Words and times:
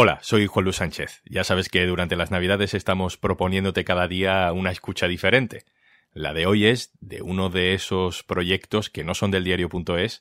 Hola, 0.00 0.20
soy 0.22 0.46
Juan 0.46 0.62
Luis 0.62 0.76
Sánchez. 0.76 1.22
Ya 1.24 1.42
sabes 1.42 1.68
que 1.68 1.84
durante 1.84 2.14
las 2.14 2.30
Navidades 2.30 2.72
estamos 2.72 3.16
proponiéndote 3.16 3.84
cada 3.84 4.06
día 4.06 4.52
una 4.52 4.70
escucha 4.70 5.08
diferente. 5.08 5.64
La 6.12 6.32
de 6.34 6.46
hoy 6.46 6.66
es 6.66 6.92
de 7.00 7.20
uno 7.20 7.48
de 7.48 7.74
esos 7.74 8.22
proyectos 8.22 8.90
que 8.90 9.02
no 9.02 9.14
son 9.14 9.32
del 9.32 9.42
diario.es, 9.42 10.20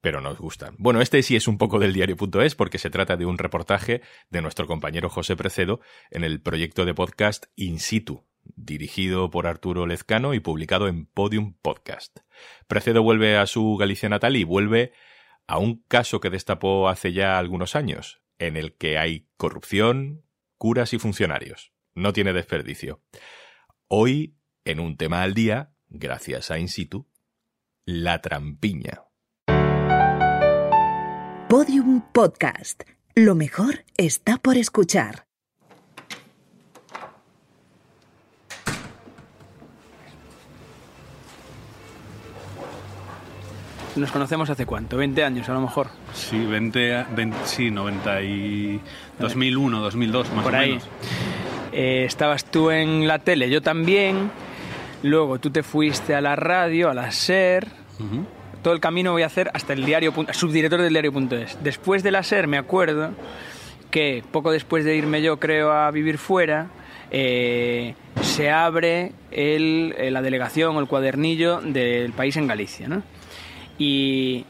pero 0.00 0.20
nos 0.20 0.38
gustan. 0.38 0.74
Bueno, 0.76 1.00
este 1.00 1.22
sí 1.22 1.36
es 1.36 1.46
un 1.46 1.56
poco 1.56 1.78
del 1.78 1.92
diario.es 1.92 2.56
porque 2.56 2.78
se 2.78 2.90
trata 2.90 3.16
de 3.16 3.24
un 3.24 3.38
reportaje 3.38 4.02
de 4.30 4.42
nuestro 4.42 4.66
compañero 4.66 5.08
José 5.08 5.36
Precedo 5.36 5.78
en 6.10 6.24
el 6.24 6.40
proyecto 6.40 6.84
de 6.84 6.92
podcast 6.92 7.46
In 7.54 7.78
situ, 7.78 8.26
dirigido 8.42 9.30
por 9.30 9.46
Arturo 9.46 9.86
Lezcano 9.86 10.34
y 10.34 10.40
publicado 10.40 10.88
en 10.88 11.06
Podium 11.06 11.54
Podcast. 11.62 12.18
Precedo 12.66 13.04
vuelve 13.04 13.36
a 13.36 13.46
su 13.46 13.76
Galicia 13.76 14.08
natal 14.08 14.34
y 14.34 14.42
vuelve 14.42 14.90
a 15.46 15.58
un 15.58 15.84
caso 15.86 16.18
que 16.18 16.28
destapó 16.28 16.88
hace 16.88 17.12
ya 17.12 17.38
algunos 17.38 17.76
años, 17.76 18.21
en 18.46 18.56
el 18.56 18.74
que 18.76 18.98
hay 18.98 19.28
corrupción, 19.36 20.24
curas 20.58 20.92
y 20.92 20.98
funcionarios. 20.98 21.72
No 21.94 22.12
tiene 22.12 22.32
desperdicio. 22.32 23.02
Hoy, 23.88 24.36
en 24.64 24.80
un 24.80 24.96
tema 24.96 25.22
al 25.22 25.34
día, 25.34 25.74
gracias 25.88 26.50
a 26.50 26.58
In 26.58 26.68
situ, 26.68 27.08
la 27.84 28.20
trampiña. 28.20 29.04
Podium 31.48 32.02
Podcast. 32.12 32.82
Lo 33.14 33.34
mejor 33.34 33.84
está 33.96 34.38
por 34.38 34.56
escuchar. 34.56 35.26
Nos 43.96 44.10
conocemos 44.10 44.48
hace 44.48 44.64
cuánto, 44.64 44.96
20 44.96 45.22
años 45.22 45.48
a 45.48 45.52
lo 45.52 45.60
mejor. 45.60 45.88
Sí, 46.14 46.38
20, 46.38 47.04
20 47.14 47.36
sí, 47.44 47.70
90 47.70 48.22
y 48.22 48.80
2001, 49.18 49.80
2002 49.80 50.32
más 50.32 50.44
Por 50.44 50.54
o 50.54 50.56
ahí. 50.58 50.68
menos. 50.70 50.88
Eh, 51.72 52.04
estabas 52.06 52.44
tú 52.46 52.70
en 52.70 53.06
la 53.06 53.18
tele, 53.18 53.50
yo 53.50 53.60
también. 53.60 54.30
Luego 55.02 55.38
tú 55.38 55.50
te 55.50 55.62
fuiste 55.62 56.14
a 56.14 56.20
la 56.20 56.36
radio, 56.36 56.88
a 56.88 56.94
la 56.94 57.10
SER. 57.10 57.66
Ujú. 57.98 58.24
Todo 58.62 58.72
el 58.72 58.80
camino 58.80 59.12
voy 59.12 59.22
a 59.22 59.26
hacer 59.26 59.50
hasta 59.52 59.72
el 59.72 59.84
diario, 59.84 60.12
subdirector 60.32 60.80
del 60.80 60.92
diario.es. 60.92 61.58
Después 61.62 62.02
de 62.02 62.12
la 62.12 62.22
SER 62.22 62.46
me 62.46 62.56
acuerdo 62.58 63.10
que 63.90 64.22
poco 64.30 64.52
después 64.52 64.84
de 64.84 64.96
irme 64.96 65.20
yo, 65.20 65.38
creo, 65.38 65.72
a 65.72 65.90
vivir 65.90 66.16
fuera, 66.18 66.68
eh, 67.10 67.94
se 68.22 68.50
abre 68.50 69.12
el- 69.32 69.94
eh, 69.98 70.10
la 70.10 70.22
delegación 70.22 70.76
o 70.76 70.80
el 70.80 70.86
cuadernillo 70.86 71.60
del 71.60 72.12
país 72.12 72.36
en 72.36 72.46
Galicia, 72.46 72.88
¿no? 72.88 73.02
Y, 73.84 74.44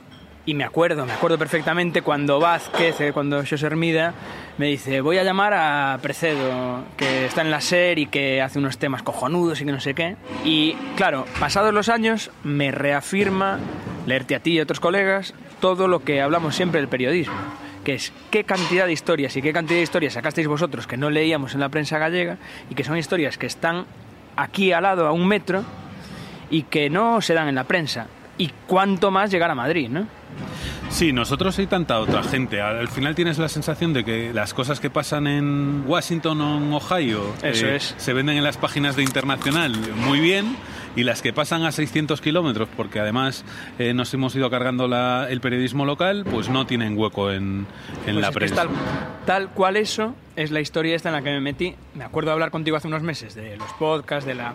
me 0.54 0.64
acuerdo, 0.64 1.06
me 1.06 1.12
acuerdo 1.12 1.38
perfectamente 1.38 2.02
cuando 2.02 2.38
Vázquez, 2.38 3.00
eh, 3.00 3.12
cuando 3.14 3.38
José 3.38 3.64
Hermida, 3.64 4.12
me 4.58 4.66
dice, 4.66 5.00
voy 5.00 5.16
a 5.16 5.24
llamar 5.24 5.54
a 5.54 5.98
Precedo, 6.02 6.84
que 6.98 7.24
está 7.24 7.40
en 7.40 7.50
la 7.50 7.62
SER 7.62 7.98
y 7.98 8.06
que 8.06 8.42
hace 8.42 8.58
unos 8.58 8.76
temas 8.76 9.02
cojonudos 9.02 9.60
y 9.60 9.64
que 9.64 9.72
no 9.72 9.80
sé 9.80 9.94
qué. 9.94 10.16
Y 10.44 10.74
claro, 10.96 11.24
pasados 11.40 11.72
los 11.72 11.88
años, 11.88 12.30
me 12.44 12.70
reafirma, 12.72 13.58
leerte 14.04 14.34
a 14.34 14.40
ti 14.40 14.52
y 14.52 14.60
a 14.60 14.64
otros 14.64 14.80
colegas, 14.80 15.32
todo 15.60 15.88
lo 15.88 16.00
que 16.00 16.20
hablamos 16.20 16.54
siempre 16.54 16.80
del 16.80 16.88
periodismo, 16.88 17.36
que 17.84 17.94
es 17.94 18.12
qué 18.30 18.44
cantidad 18.44 18.84
de 18.84 18.92
historias 18.92 19.34
y 19.36 19.40
qué 19.40 19.54
cantidad 19.54 19.78
de 19.78 19.84
historias 19.84 20.12
sacasteis 20.12 20.48
vosotros 20.48 20.86
que 20.86 20.98
no 20.98 21.08
leíamos 21.08 21.54
en 21.54 21.60
la 21.60 21.70
prensa 21.70 21.96
gallega 21.96 22.36
y 22.68 22.74
que 22.74 22.84
son 22.84 22.98
historias 22.98 23.38
que 23.38 23.46
están 23.46 23.86
aquí 24.36 24.72
al 24.72 24.82
lado, 24.82 25.06
a 25.06 25.12
un 25.12 25.26
metro, 25.26 25.64
y 26.50 26.64
que 26.64 26.90
no 26.90 27.22
se 27.22 27.32
dan 27.32 27.48
en 27.48 27.54
la 27.54 27.64
prensa. 27.64 28.08
Y 28.42 28.50
cuánto 28.66 29.10
más 29.10 29.30
llegar 29.30 29.50
a 29.50 29.54
Madrid, 29.54 29.88
¿no? 29.88 30.06
Sí, 30.90 31.12
nosotros 31.12 31.58
y 31.58 31.66
tanta 31.66 31.98
otra 32.00 32.22
gente. 32.22 32.60
Al 32.60 32.78
al 32.78 32.88
final 32.88 33.14
tienes 33.14 33.38
la 33.38 33.48
sensación 33.48 33.92
de 33.92 34.04
que 34.04 34.32
las 34.34 34.52
cosas 34.54 34.80
que 34.80 34.90
pasan 34.90 35.26
en 35.26 35.84
Washington 35.86 36.40
o 36.40 36.56
en 36.58 36.72
Ohio 36.72 37.22
eh, 37.42 37.50
Eso 37.52 37.68
es. 37.68 37.94
se 37.98 38.12
venden 38.12 38.36
en 38.38 38.44
las 38.44 38.56
páginas 38.56 38.96
de 38.96 39.02
Internacional 39.02 39.72
muy 40.06 40.20
bien 40.20 40.56
y 40.96 41.04
las 41.04 41.22
que 41.22 41.32
pasan 41.32 41.62
a 41.64 41.72
600 41.72 42.20
kilómetros, 42.20 42.68
porque 42.76 42.98
además 43.00 43.44
eh, 43.78 43.94
nos 43.94 44.12
hemos 44.12 44.34
ido 44.34 44.50
cargando 44.50 44.88
la- 44.88 45.26
el 45.30 45.40
periodismo 45.40 45.84
local, 45.86 46.24
pues 46.30 46.48
no 46.50 46.66
tienen 46.66 46.98
hueco 46.98 47.30
en, 47.30 47.66
en 48.06 48.14
Pues 48.14 48.16
la 48.16 48.32
prensa. 48.32 48.54
tal, 48.56 48.68
tal 49.24 49.48
cual 49.50 49.76
eso 49.76 50.14
es 50.36 50.50
la 50.50 50.60
historia 50.60 50.96
esta 50.96 51.08
en 51.10 51.14
la 51.14 51.22
que 51.22 51.30
me 51.30 51.40
metí. 51.40 51.74
Me 51.94 52.04
acuerdo 52.04 52.30
de 52.30 52.32
hablar 52.34 52.50
contigo 52.50 52.76
hace 52.76 52.88
unos 52.88 53.02
meses 53.02 53.34
de 53.34 53.56
los 53.56 53.72
podcasts, 53.74 54.26
de 54.26 54.34
la, 54.34 54.54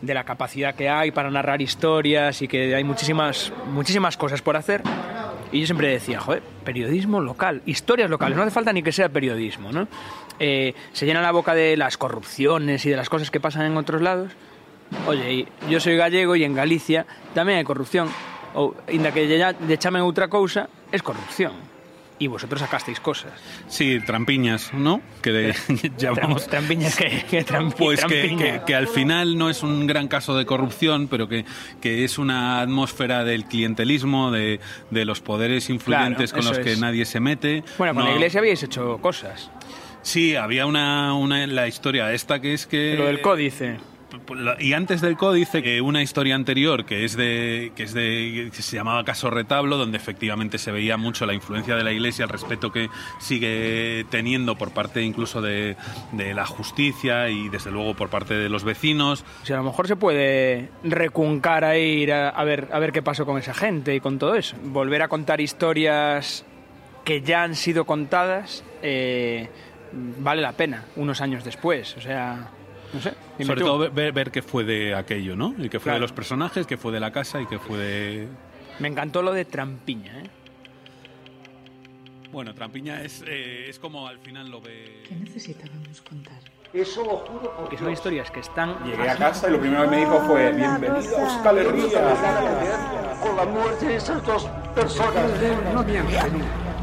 de 0.00 0.14
la 0.14 0.24
capacidad 0.24 0.74
que 0.74 0.88
hay 0.88 1.10
para 1.10 1.30
narrar 1.30 1.60
historias 1.60 2.42
y 2.42 2.48
que 2.48 2.74
hay 2.74 2.84
muchísimas, 2.84 3.52
muchísimas 3.72 4.16
cosas 4.16 4.42
por 4.42 4.56
hacer. 4.56 4.82
Y 5.50 5.60
yo 5.60 5.66
siempre 5.66 5.88
decía, 5.88 6.20
joder, 6.20 6.42
periodismo 6.64 7.20
local, 7.20 7.62
historias 7.64 8.10
locales, 8.10 8.36
no 8.36 8.42
hace 8.42 8.50
falta 8.50 8.72
ni 8.72 8.82
que 8.82 8.92
sea 8.92 9.08
periodismo, 9.08 9.72
¿no? 9.72 9.88
Eh, 10.38 10.74
se 10.92 11.06
llena 11.06 11.22
la 11.22 11.32
boca 11.32 11.54
de 11.54 11.76
las 11.76 11.96
corrupciones 11.96 12.84
y 12.84 12.90
de 12.90 12.96
las 12.96 13.08
cosas 13.08 13.30
que 13.30 13.40
pasan 13.40 13.64
en 13.66 13.76
otros 13.76 14.02
lados. 14.02 14.32
Oye, 15.06 15.46
yo 15.68 15.80
soy 15.80 15.96
gallego 15.96 16.36
y 16.36 16.44
en 16.44 16.54
Galicia 16.54 17.04
tamén 17.36 17.60
hai 17.60 17.66
corrupción. 17.66 18.08
Ou, 18.56 18.72
inda 18.88 19.12
que 19.12 19.28
lle, 19.28 19.36
lle 19.36 19.76
chamen 19.76 20.00
outra 20.00 20.32
cousa, 20.32 20.72
es 20.88 21.04
corrupción. 21.04 21.52
Y 22.20 22.26
vosotros 22.26 22.60
sacasteis 22.60 22.98
cosas. 22.98 23.32
Sí, 23.68 24.00
trampiñas, 24.04 24.74
¿no? 24.74 25.00
Que 25.22 25.30
de- 25.30 25.54
llamamos... 25.98 26.46
Tram- 26.48 26.50
Trampiñas 26.50 26.96
que, 26.96 27.24
que 27.30 27.46
trampi- 27.46 27.74
Pues 27.76 28.04
que, 28.04 28.34
que- 28.36 28.60
que 28.66 28.74
al 28.74 28.88
final 28.88 29.38
no 29.38 29.48
es 29.50 29.62
un 29.62 29.86
gran 29.86 30.08
caso 30.08 30.36
de 30.36 30.44
corrupción, 30.44 31.06
pero 31.08 31.28
que, 31.28 31.44
que 31.80 32.02
es 32.04 32.18
una 32.18 32.60
atmósfera 32.60 33.22
del 33.22 33.44
clientelismo, 33.44 34.32
de, 34.32 34.58
de 34.90 35.04
los 35.04 35.20
poderes 35.20 35.70
influyentes 35.70 36.32
Claro, 36.32 36.46
con 36.48 36.56
los 36.56 36.64
que 36.64 36.72
es. 36.72 36.80
nadie 36.80 37.04
se 37.04 37.20
mete. 37.20 37.62
Bueno, 37.78 37.94
con 37.94 38.02
No- 38.02 38.10
la 38.10 38.16
iglesia 38.16 38.40
habíais 38.40 38.62
hecho 38.64 38.98
cosas. 38.98 39.50
Sí, 40.02 40.34
había 40.34 40.66
una, 40.66 41.14
una 41.14 41.46
la 41.46 41.68
historia 41.68 42.12
esta 42.12 42.40
que 42.40 42.54
es 42.54 42.66
que... 42.66 42.94
Lo 42.96 43.06
del 43.06 43.20
códice. 43.20 43.76
Y 44.58 44.72
antes 44.72 45.00
del 45.00 45.16
códice, 45.16 45.62
que 45.62 45.80
una 45.80 46.02
historia 46.02 46.34
anterior 46.34 46.84
que 46.84 47.04
es 47.04 47.16
de 47.16 47.72
que 47.76 47.82
es 47.82 47.92
de 47.92 48.50
que 48.54 48.62
se 48.62 48.76
llamaba 48.76 49.04
Caso 49.04 49.30
Retablo, 49.30 49.76
donde 49.76 49.98
efectivamente 49.98 50.58
se 50.58 50.72
veía 50.72 50.96
mucho 50.96 51.26
la 51.26 51.34
influencia 51.34 51.76
de 51.76 51.84
la 51.84 51.92
Iglesia, 51.92 52.24
el 52.24 52.30
respeto 52.30 52.72
que 52.72 52.88
sigue 53.18 54.06
teniendo 54.10 54.56
por 54.56 54.70
parte 54.72 55.02
incluso 55.02 55.42
de, 55.42 55.76
de 56.12 56.34
la 56.34 56.46
justicia 56.46 57.28
y 57.28 57.48
desde 57.48 57.70
luego 57.70 57.94
por 57.94 58.08
parte 58.08 58.34
de 58.34 58.48
los 58.48 58.64
vecinos. 58.64 59.24
O 59.48 59.52
a 59.52 59.56
lo 59.56 59.64
mejor 59.64 59.88
se 59.88 59.96
puede 59.96 60.70
recuncar 60.82 61.64
a 61.64 61.76
ir 61.76 62.12
a, 62.12 62.30
a 62.30 62.44
ver, 62.44 62.68
a 62.72 62.78
ver 62.78 62.92
qué 62.92 63.02
pasó 63.02 63.26
con 63.26 63.38
esa 63.38 63.54
gente 63.54 63.94
y 63.94 64.00
con 64.00 64.18
todo 64.18 64.34
eso. 64.34 64.56
Volver 64.62 65.02
a 65.02 65.08
contar 65.08 65.40
historias 65.40 66.44
que 67.04 67.20
ya 67.22 67.42
han 67.42 67.54
sido 67.54 67.84
contadas 67.84 68.64
eh, 68.82 69.48
vale 69.92 70.42
la 70.42 70.52
pena 70.52 70.84
unos 70.96 71.20
años 71.20 71.44
después. 71.44 71.96
O 71.96 72.00
sea, 72.00 72.50
no 72.92 73.00
sé. 73.00 73.14
dime 73.38 73.46
Sobre 73.46 73.60
tú. 73.60 73.66
todo 73.66 73.90
ver- 73.90 74.12
ver, 74.12 74.30
qué 74.30 74.42
fue 74.42 74.64
de 74.64 74.94
aquello, 74.94 75.36
¿no? 75.36 75.54
Y 75.58 75.68
qué 75.68 75.78
fue 75.78 75.84
Claro. 75.84 75.96
de 75.96 76.00
los 76.00 76.12
personajes, 76.12 76.66
qué 76.66 76.76
fue 76.76 76.92
de 76.92 77.00
la 77.00 77.10
casa 77.12 77.40
y 77.40 77.46
qué 77.46 77.58
fue 77.58 77.78
de... 77.78 78.28
Me 78.78 78.88
encantó 78.88 79.22
lo 79.22 79.32
de 79.32 79.44
Trampiña, 79.44 80.20
¿eh? 80.20 80.30
Bueno, 82.30 82.54
Trampiña 82.54 83.02
es, 83.02 83.24
eh, 83.26 83.66
es 83.68 83.78
como 83.78 84.06
al 84.06 84.18
final 84.18 84.50
lo 84.50 84.60
ve... 84.60 85.02
¿Qué 85.08 85.14
necesitábamos 85.14 86.00
contar? 86.02 86.38
Eso 86.74 87.02
lo 87.02 87.16
juro 87.16 87.56
por 87.56 87.68
Que 87.70 87.78
son 87.78 87.90
historias 87.90 88.30
que 88.30 88.40
están... 88.40 88.84
Llegué 88.84 89.08
a 89.08 89.16
casa 89.16 89.48
y 89.48 89.52
lo 89.52 89.58
primero 89.60 89.84
que 89.84 89.88
me 89.88 89.96
dijo 89.98 90.20
fue 90.26 90.52
con 93.22 93.36
la 93.36 93.44
muerte 93.46 93.86
de 93.86 93.96
esas 93.96 94.24
dos 94.26 94.46
personas. 94.74 95.30
No. 95.72 95.82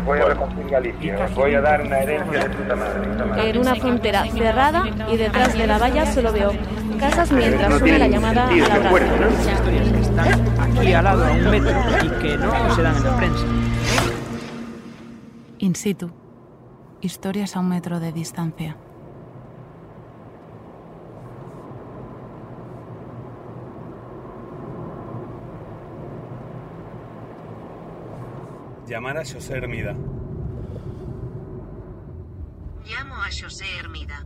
Voy 0.06 0.20
a 0.20 0.26
reconstruir 0.26 0.70
Galicia, 0.70 1.26
os 1.26 1.34
voy 1.34 1.56
a 1.56 1.62
dar 1.62 1.82
una 1.82 1.98
herencia 1.98 2.44
de 2.44 2.50
puta 2.50 2.76
madre. 2.76 3.50
En 3.50 3.58
una 3.58 3.76
frontera 3.76 4.24
cerrada 4.26 4.84
y 5.12 5.18
detrás 5.18 5.58
de 5.58 5.66
la 5.66 5.80
valla 5.80 6.06
solo 6.06 6.32
veo 6.32 6.52
casas 7.00 7.32
mientras 7.32 7.80
suena 7.80 7.98
la 7.98 8.08
llamada 8.08 8.48
a 8.48 8.52
la 8.52 8.56
historias 8.56 9.90
que 9.90 10.00
están 10.00 10.60
aquí 10.60 10.94
al 10.94 11.04
lado, 11.04 11.26
a 11.26 11.32
un 11.32 11.50
metro, 11.50 11.76
y 12.04 12.10
que 12.22 12.38
no 12.38 12.76
se 12.76 12.82
dan 12.84 12.96
en 12.96 13.04
la 13.04 13.18
prensa. 13.18 13.46
In 15.58 15.76
situ. 15.76 16.12
Historias 17.02 17.56
a 17.56 17.60
un 17.60 17.70
metro 17.70 18.00
de 18.00 18.12
distancia. 18.12 18.78
Llamar 28.88 29.18
a 29.18 29.26
José 29.26 29.58
Hermida. 29.58 29.94
Llamo 32.86 33.16
a 33.16 33.26
José 33.26 33.66
Hermida. 33.80 34.24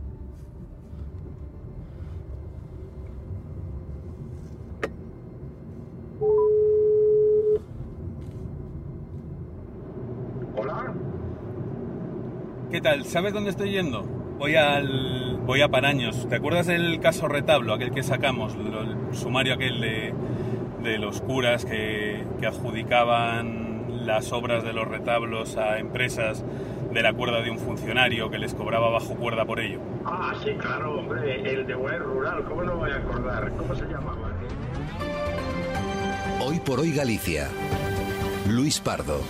Hola. 10.56 10.92
¿Qué 12.70 12.82
tal? 12.82 13.06
¿Sabes 13.06 13.32
dónde 13.32 13.50
estoy 13.50 13.70
yendo? 13.70 14.02
Voy 14.02 14.56
al 14.56 15.38
voy 15.46 15.62
a 15.62 15.68
Paraños. 15.68 16.28
¿Te 16.28 16.36
acuerdas 16.36 16.66
del 16.66 17.00
caso 17.00 17.28
Retablo, 17.28 17.72
aquel 17.72 17.92
que 17.92 18.02
sacamos, 18.02 18.54
el 18.54 19.16
sumario 19.16 19.54
aquel 19.54 19.80
de, 19.80 20.14
de 20.82 20.98
los 20.98 21.22
curas 21.22 21.64
que, 21.64 22.26
que 22.38 22.46
adjudicaban 22.46 23.59
las 24.00 24.32
obras 24.32 24.64
de 24.64 24.72
los 24.72 24.88
retablos 24.88 25.56
a 25.56 25.78
empresas 25.78 26.44
de 26.92 27.02
la 27.02 27.12
cuerda 27.12 27.40
de 27.42 27.50
un 27.50 27.58
funcionario 27.58 28.30
que 28.30 28.38
les 28.38 28.54
cobraba 28.54 28.90
bajo 28.90 29.14
cuerda 29.14 29.44
por 29.44 29.60
ello. 29.60 29.80
Ah, 30.04 30.34
sí, 30.42 30.50
claro, 30.58 30.98
hombre, 30.98 31.52
el 31.52 31.66
de 31.66 31.74
Guay 31.74 31.98
Rural, 31.98 32.44
¿cómo 32.44 32.62
no 32.62 32.76
voy 32.76 32.90
a 32.90 32.96
acordar? 32.96 33.52
¿Cómo 33.56 33.74
se 33.74 33.84
llamaba? 33.84 34.32
Hoy 36.44 36.58
por 36.60 36.80
hoy 36.80 36.92
Galicia. 36.92 37.48
Luis 38.48 38.80
Pardo. 38.80 39.20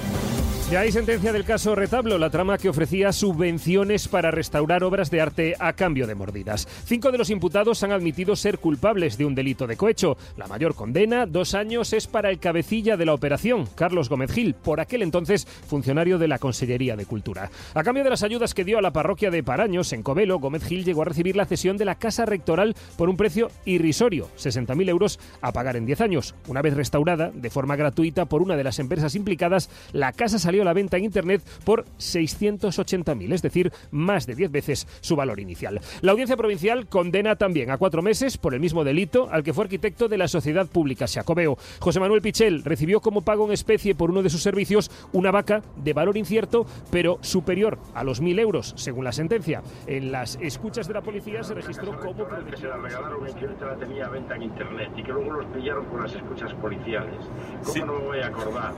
Ya 0.70 0.82
hay 0.82 0.92
sentencia 0.92 1.32
del 1.32 1.44
caso 1.44 1.74
Retablo, 1.74 2.16
la 2.16 2.30
trama 2.30 2.56
que 2.56 2.68
ofrecía 2.68 3.12
subvenciones 3.12 4.06
para 4.06 4.30
restaurar 4.30 4.84
obras 4.84 5.10
de 5.10 5.20
arte 5.20 5.56
a 5.58 5.72
cambio 5.72 6.06
de 6.06 6.14
mordidas. 6.14 6.68
Cinco 6.84 7.10
de 7.10 7.18
los 7.18 7.30
imputados 7.30 7.82
han 7.82 7.90
admitido 7.90 8.36
ser 8.36 8.60
culpables 8.60 9.18
de 9.18 9.24
un 9.24 9.34
delito 9.34 9.66
de 9.66 9.76
cohecho. 9.76 10.16
La 10.36 10.46
mayor 10.46 10.76
condena, 10.76 11.26
dos 11.26 11.56
años, 11.56 11.92
es 11.92 12.06
para 12.06 12.30
el 12.30 12.38
cabecilla 12.38 12.96
de 12.96 13.04
la 13.04 13.14
operación, 13.14 13.66
Carlos 13.74 14.08
Gómez 14.08 14.30
Gil, 14.30 14.54
por 14.54 14.78
aquel 14.78 15.02
entonces 15.02 15.44
funcionario 15.44 16.18
de 16.18 16.28
la 16.28 16.38
Consellería 16.38 16.94
de 16.94 17.04
Cultura. 17.04 17.50
A 17.74 17.82
cambio 17.82 18.04
de 18.04 18.10
las 18.10 18.22
ayudas 18.22 18.54
que 18.54 18.64
dio 18.64 18.78
a 18.78 18.82
la 18.82 18.92
parroquia 18.92 19.32
de 19.32 19.42
Paraños, 19.42 19.92
en 19.92 20.04
Covelo, 20.04 20.38
Gómez 20.38 20.62
Gil 20.62 20.84
llegó 20.84 21.02
a 21.02 21.06
recibir 21.06 21.34
la 21.34 21.46
cesión 21.46 21.78
de 21.78 21.84
la 21.84 21.96
casa 21.96 22.26
rectoral 22.26 22.76
por 22.96 23.08
un 23.08 23.16
precio 23.16 23.50
irrisorio, 23.64 24.28
60.000 24.38 24.88
euros 24.88 25.18
a 25.40 25.50
pagar 25.50 25.74
en 25.74 25.86
10 25.86 26.00
años. 26.00 26.36
Una 26.46 26.62
vez 26.62 26.74
restaurada, 26.74 27.32
de 27.34 27.50
forma 27.50 27.74
gratuita, 27.74 28.26
por 28.26 28.40
una 28.40 28.54
de 28.54 28.62
las 28.62 28.78
empresas 28.78 29.16
implicadas, 29.16 29.68
la 29.92 30.12
casa 30.12 30.38
salió 30.38 30.59
a 30.62 30.64
la 30.64 30.72
venta 30.72 30.96
en 30.96 31.04
Internet 31.04 31.42
por 31.64 31.84
680.000, 31.98 33.32
es 33.32 33.42
decir, 33.42 33.72
más 33.90 34.26
de 34.26 34.34
10 34.34 34.50
veces 34.50 34.86
su 35.00 35.16
valor 35.16 35.40
inicial. 35.40 35.80
La 36.00 36.12
audiencia 36.12 36.36
provincial 36.36 36.86
condena 36.88 37.36
también 37.36 37.70
a 37.70 37.78
cuatro 37.78 38.02
meses 38.02 38.38
por 38.38 38.54
el 38.54 38.60
mismo 38.60 38.84
delito 38.84 39.28
al 39.30 39.42
que 39.42 39.52
fue 39.54 39.64
arquitecto 39.64 40.08
de 40.08 40.18
la 40.18 40.28
sociedad 40.28 40.66
pública 40.66 41.06
Xacobeo. 41.06 41.56
José 41.78 42.00
Manuel 42.00 42.22
Pichel 42.22 42.64
recibió 42.64 43.00
como 43.00 43.22
pago 43.22 43.46
en 43.46 43.52
especie 43.52 43.94
por 43.94 44.10
uno 44.10 44.22
de 44.22 44.30
sus 44.30 44.42
servicios 44.42 44.90
una 45.12 45.30
vaca 45.30 45.62
de 45.76 45.92
valor 45.92 46.16
incierto, 46.16 46.66
pero 46.90 47.18
superior 47.20 47.78
a 47.94 48.04
los 48.04 48.22
1.000 48.22 48.40
euros, 48.40 48.72
según 48.76 49.04
la 49.04 49.12
sentencia. 49.12 49.62
En 49.86 50.12
las 50.12 50.36
escuchas 50.40 50.86
de 50.88 50.94
la 50.94 51.02
policía 51.02 51.42
se 51.42 51.54
registró 51.54 51.98
como... 51.98 52.26
Que 52.50 52.56
se 52.56 52.66
la 52.66 52.76
regalaron 52.76 53.28
y 53.28 53.32
que 53.32 53.44
ahorita 53.46 53.66
la 53.66 53.76
tenía 53.76 54.06
a 54.06 54.10
venta 54.10 54.34
en 54.36 54.42
internet 54.42 54.90
y 54.96 55.02
que 55.02 55.12
luego 55.12 55.32
los 55.32 55.46
pillaron 55.46 55.84
por 55.86 56.02
las 56.02 56.14
escuchas 56.14 56.52
policiales. 56.54 57.14
¿Cómo 57.62 57.72
Sí. 57.74 57.80
no 57.80 57.92
me 57.98 58.04
voy 58.06 58.18
a 58.20 58.26
acordar? 58.26 58.72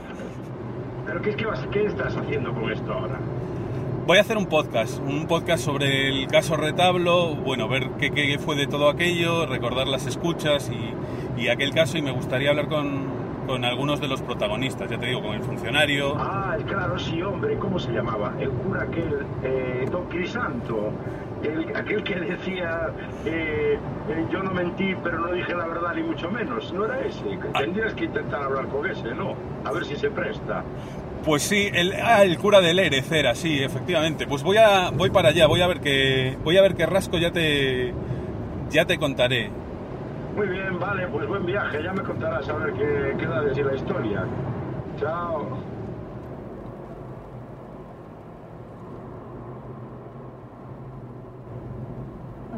¿Pero 1.05 1.21
qué, 1.21 1.29
es 1.31 1.35
que 1.35 1.45
vas, 1.45 1.59
qué 1.71 1.85
estás 1.85 2.15
haciendo 2.15 2.53
con 2.53 2.71
esto 2.71 2.93
ahora? 2.93 3.19
Voy 4.05 4.17
a 4.17 4.21
hacer 4.21 4.37
un 4.37 4.47
podcast, 4.47 4.99
un 4.99 5.27
podcast 5.27 5.63
sobre 5.63 6.09
el 6.09 6.27
caso 6.27 6.57
Retablo, 6.57 7.35
bueno, 7.35 7.67
ver 7.69 7.91
qué, 7.99 8.11
qué 8.11 8.37
fue 8.37 8.55
de 8.55 8.67
todo 8.67 8.89
aquello, 8.89 9.45
recordar 9.45 9.87
las 9.87 10.07
escuchas 10.07 10.69
y, 10.69 11.41
y 11.41 11.47
aquel 11.47 11.71
caso 11.73 11.97
y 11.97 12.01
me 12.01 12.11
gustaría 12.11 12.49
hablar 12.49 12.67
con, 12.67 13.05
con 13.47 13.63
algunos 13.65 13.99
de 13.99 14.07
los 14.07 14.21
protagonistas, 14.21 14.89
ya 14.89 14.97
te 14.97 15.07
digo, 15.07 15.21
con 15.21 15.35
el 15.35 15.41
funcionario. 15.43 16.15
Ah, 16.17 16.57
claro, 16.67 16.97
sí, 16.99 17.21
hombre, 17.21 17.57
¿cómo 17.57 17.79
se 17.79 17.91
llamaba? 17.91 18.33
El 18.39 18.49
cura 18.49 18.83
aquel, 18.83 19.25
eh, 19.43 19.87
Don 19.91 20.05
Crisanto, 20.05 20.91
el- 21.43 21.75
aquel 21.75 22.03
que 22.03 22.15
decía, 22.15 22.89
eh, 23.25 23.77
eh, 24.09 24.25
yo 24.31 24.41
no 24.43 24.51
mentí, 24.51 24.95
pero 25.03 25.19
no 25.19 25.31
dije 25.33 25.53
la 25.55 25.65
verdad 25.67 25.93
ni 25.95 26.03
mucho 26.03 26.29
menos, 26.29 26.73
¿no 26.73 26.85
era 26.85 26.99
ese? 27.01 27.23
Tendrías 27.57 27.93
que 27.93 28.05
intentar 28.05 28.43
hablar 28.43 28.67
con 28.67 28.89
ese, 28.89 29.13
¿no? 29.15 29.35
A 29.65 29.71
ver 29.71 29.85
si 29.85 29.95
se 29.95 30.09
presta. 30.09 30.63
Pues 31.25 31.43
sí, 31.43 31.69
el, 31.73 31.93
ah, 32.03 32.23
el 32.23 32.37
cura 32.37 32.59
del 32.59 32.79
Erez 32.79 33.09
era, 33.11 33.33
sí, 33.35 33.63
efectivamente. 33.63 34.27
Pues 34.27 34.43
voy 34.43 34.57
a 34.57 34.89
voy 34.89 35.09
para 35.09 35.29
allá, 35.29 35.47
voy 35.47 35.61
a 35.61 35.67
ver 35.67 35.79
que 35.79 36.37
voy 36.43 36.57
a 36.57 36.61
ver 36.61 36.75
qué 36.75 36.85
rasco 36.85 37.17
ya 37.17 37.31
te 37.31 37.93
ya 38.69 38.85
te 38.85 38.97
contaré. 38.97 39.49
Muy 40.35 40.47
bien, 40.47 40.79
vale, 40.79 41.07
pues 41.07 41.27
buen 41.27 41.45
viaje, 41.45 41.81
ya 41.83 41.93
me 41.93 42.01
contarás 42.01 42.49
a 42.49 42.53
ver 42.57 42.73
qué, 42.73 43.15
qué 43.19 43.25
da 43.25 43.41
de 43.41 43.53
sí 43.55 43.63
la 43.63 43.75
historia. 43.75 44.25
Chao. 44.99 45.59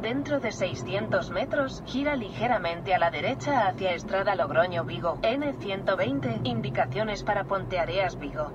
Dentro 0.06 0.40
de 0.40 0.52
600 0.52 1.31
metros, 1.31 1.81
gira 1.88 2.16
ligeramente 2.16 2.94
a 2.94 3.00
la 3.00 3.10
derecha 3.10 3.68
hacia 3.68 3.96
Estrada 3.96 4.36
Logroño 4.36 4.84
Vigo. 4.84 5.18
N120, 5.24 6.42
indicaciones 6.44 7.24
para 7.24 7.46
Ponteareas 7.46 8.19
Vigo. 8.19 8.52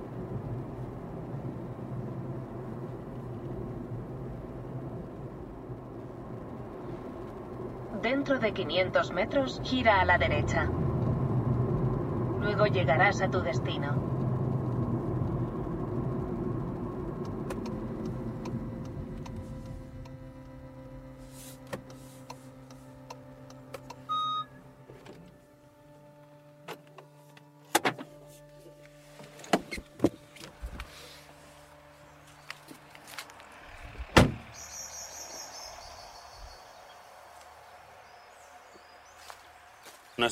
Dentro 8.01 8.39
de 8.39 8.53
500 8.53 9.11
metros, 9.11 9.59
gira 9.61 9.99
a 9.99 10.05
la 10.05 10.17
derecha. 10.17 10.69
Luego 12.39 12.67
llegarás 12.67 13.21
a 13.21 13.29
tu 13.29 13.41
destino. 13.41 14.10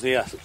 buenos 0.00 0.02
días. 0.02 0.36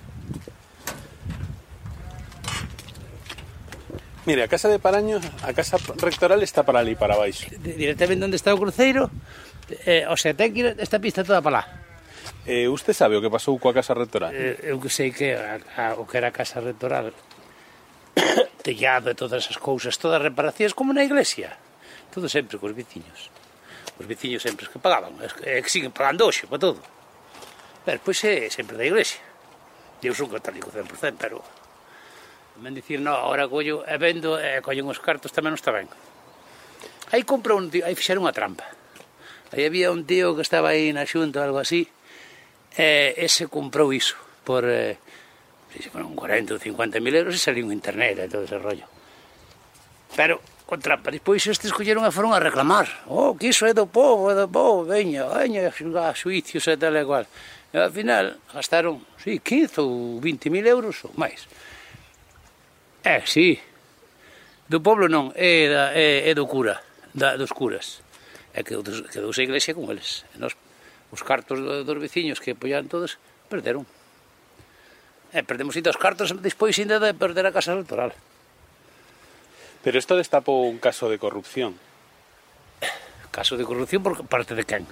Mire, 4.26 4.44
a 4.44 4.48
casa 4.48 4.70
de 4.70 4.80
Paraños, 4.80 5.22
a 5.44 5.54
casa 5.54 5.78
rectoral 6.02 6.42
está 6.42 6.66
para 6.66 6.80
ali, 6.80 6.96
para 6.96 7.16
baixo. 7.16 7.46
Directamente 7.62 8.26
onde 8.26 8.38
está 8.38 8.54
o 8.54 8.58
cruceiro, 8.58 9.12
eh, 9.86 10.10
o 10.10 10.18
sea, 10.18 10.34
ten 10.34 10.50
que 10.50 10.66
ir 10.66 10.68
esta 10.82 10.98
pista 10.98 11.22
toda 11.22 11.46
para 11.46 11.62
lá. 11.62 11.64
Eh, 12.50 12.66
usted 12.66 12.98
sabe 12.98 13.14
o 13.18 13.22
que 13.22 13.30
pasou 13.30 13.54
coa 13.62 13.74
casa 13.74 13.94
rectoral? 13.94 14.34
Eh, 14.34 14.74
eu 14.74 14.82
que 14.82 14.90
sei 14.90 15.14
que 15.14 15.38
a, 15.38 15.62
a, 15.78 15.86
o 16.02 16.10
que 16.10 16.18
era 16.18 16.34
a 16.34 16.36
casa 16.36 16.58
rectoral, 16.58 17.14
tellado 18.66 19.14
e 19.14 19.16
todas 19.16 19.46
as 19.46 19.58
cousas, 19.62 19.94
todas 20.02 20.18
reparacións 20.18 20.74
como 20.74 20.90
na 20.90 21.06
iglesia. 21.06 21.54
Todo 22.10 22.26
sempre 22.26 22.58
cos 22.58 22.74
veciños. 22.74 23.30
Os 24.02 24.10
veciños 24.10 24.42
sempre 24.42 24.66
os 24.66 24.74
que 24.74 24.82
pagaban, 24.82 25.14
é 25.22 25.30
eh, 25.46 25.62
que 25.62 25.70
siguen 25.70 25.94
pagando 25.94 26.26
hoxe 26.26 26.50
para 26.50 26.58
todo. 26.58 26.82
Pero 27.86 28.02
pois 28.02 28.18
é 28.26 28.50
sempre 28.50 28.74
da 28.74 28.90
iglesia 28.90 29.35
eu 30.06 30.16
son 30.16 30.30
católico 30.30 30.70
100%, 30.70 31.18
pero 31.18 31.42
tamén 32.56 32.78
dicir, 32.78 33.04
no, 33.04 33.12
agora 33.12 33.50
collo 33.52 33.84
e 33.84 33.96
vendo 34.00 34.40
e 34.40 34.64
collen 34.64 34.88
os 34.88 35.02
cartos 35.04 35.34
tamén 35.34 35.54
non 35.54 35.60
está 35.60 35.76
ben. 35.76 35.90
Aí 37.12 37.28
comprou 37.28 37.60
un 37.60 37.68
tío, 37.68 37.84
aí 37.84 37.94
fixeron 37.98 38.24
unha 38.24 38.34
trampa. 38.34 38.66
Aí 39.52 39.68
había 39.68 39.92
un 39.92 40.08
tío 40.08 40.34
que 40.34 40.44
estaba 40.46 40.72
aí 40.72 40.90
na 40.96 41.04
xunta 41.04 41.44
ou 41.44 41.46
algo 41.52 41.60
así, 41.60 41.90
e 42.76 43.16
ese 43.20 43.48
comprou 43.52 43.92
iso 43.92 44.16
por, 44.44 44.64
eh, 44.68 44.98
se 45.76 45.92
fueron 45.92 46.16
40 46.16 46.56
ou 46.56 46.60
50 46.60 47.04
mil 47.04 47.16
euros 47.16 47.36
e 47.36 47.42
saliu 47.42 47.68
en 47.68 47.76
internet 47.76 48.20
e 48.20 48.32
todo 48.32 48.48
ese 48.48 48.60
rollo. 48.60 48.88
Pero, 50.16 50.40
con 50.66 50.80
trampa, 50.80 51.12
despois 51.12 51.44
estes 51.44 51.76
colleron 51.76 52.08
e 52.08 52.12
foron 52.16 52.32
a 52.32 52.40
reclamar. 52.40 52.88
Oh, 53.12 53.36
que 53.36 53.52
iso 53.52 53.68
é 53.68 53.76
do 53.76 53.86
povo, 53.92 54.32
é 54.32 54.36
do 54.36 54.48
povo, 54.48 54.88
veña, 54.88 55.28
veña, 55.28 55.68
a 55.68 56.12
suicios 56.16 56.66
e 56.72 56.76
tal 56.80 56.96
e 56.96 57.04
cual. 57.04 57.28
E 57.76 57.78
ao 57.78 57.92
final 57.92 58.40
gastaron, 58.56 59.04
sí, 59.20 59.44
15 59.44 59.84
ou 59.84 60.24
20 60.24 60.48
mil 60.48 60.64
euros 60.64 61.04
ou 61.04 61.12
máis. 61.20 61.44
É, 63.04 63.20
sí, 63.28 63.60
do 64.72 64.80
pobo 64.80 65.12
non, 65.12 65.36
é, 65.36 65.68
da, 65.68 65.92
é, 65.92 66.24
é 66.24 66.32
do 66.32 66.48
cura, 66.48 66.80
da, 67.12 67.36
dos 67.36 67.52
curas. 67.52 68.00
É 68.56 68.64
que 68.64 68.80
dos, 68.80 69.04
quedouse 69.12 69.44
a 69.44 69.48
iglesia 69.52 69.76
con 69.76 69.92
eles. 69.92 70.24
E 70.32 70.40
nos, 70.40 70.56
os 71.12 71.20
cartos 71.20 71.60
dos 71.60 71.98
veciños 72.00 72.40
que 72.40 72.56
apoiaron 72.56 72.88
todos, 72.88 73.20
perderon. 73.52 73.84
E 75.36 75.44
perdemos 75.44 75.76
ainda 75.76 75.92
os 75.92 76.00
cartos, 76.00 76.32
despois 76.40 76.80
ainda 76.80 76.96
de 77.04 77.12
perder 77.12 77.44
a 77.44 77.52
casa 77.52 77.76
electoral. 77.76 78.16
Pero 79.84 80.00
isto 80.00 80.16
destapou 80.16 80.64
un 80.72 80.80
caso 80.80 81.12
de 81.12 81.20
corrupción. 81.20 81.76
Caso 83.36 83.60
de 83.60 83.68
corrupción 83.68 84.00
por 84.00 84.16
parte 84.32 84.56
de 84.56 84.64
quen? 84.64 84.88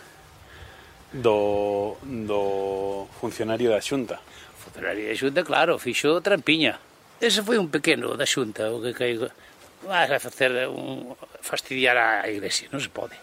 do, 1.14 1.98
do 2.02 3.08
funcionario 3.22 3.70
da 3.70 3.80
Xunta. 3.80 4.18
O 4.18 4.58
funcionario 4.58 5.06
da 5.08 5.16
Xunta, 5.16 5.46
claro, 5.46 5.78
fixo 5.78 6.20
trampiña. 6.20 6.82
Ese 7.22 7.46
foi 7.46 7.62
un 7.62 7.70
pequeno 7.70 8.18
da 8.18 8.26
Xunta, 8.26 8.74
o 8.74 8.82
que 8.82 8.92
caigo. 8.98 9.30
Vas 9.86 10.10
a 10.10 10.20
facer 10.20 10.68
un, 10.68 11.16
fastidiar 11.40 11.96
a 11.96 12.26
iglesia, 12.28 12.68
non 12.74 12.82
se 12.82 12.90
pode. 12.90 13.16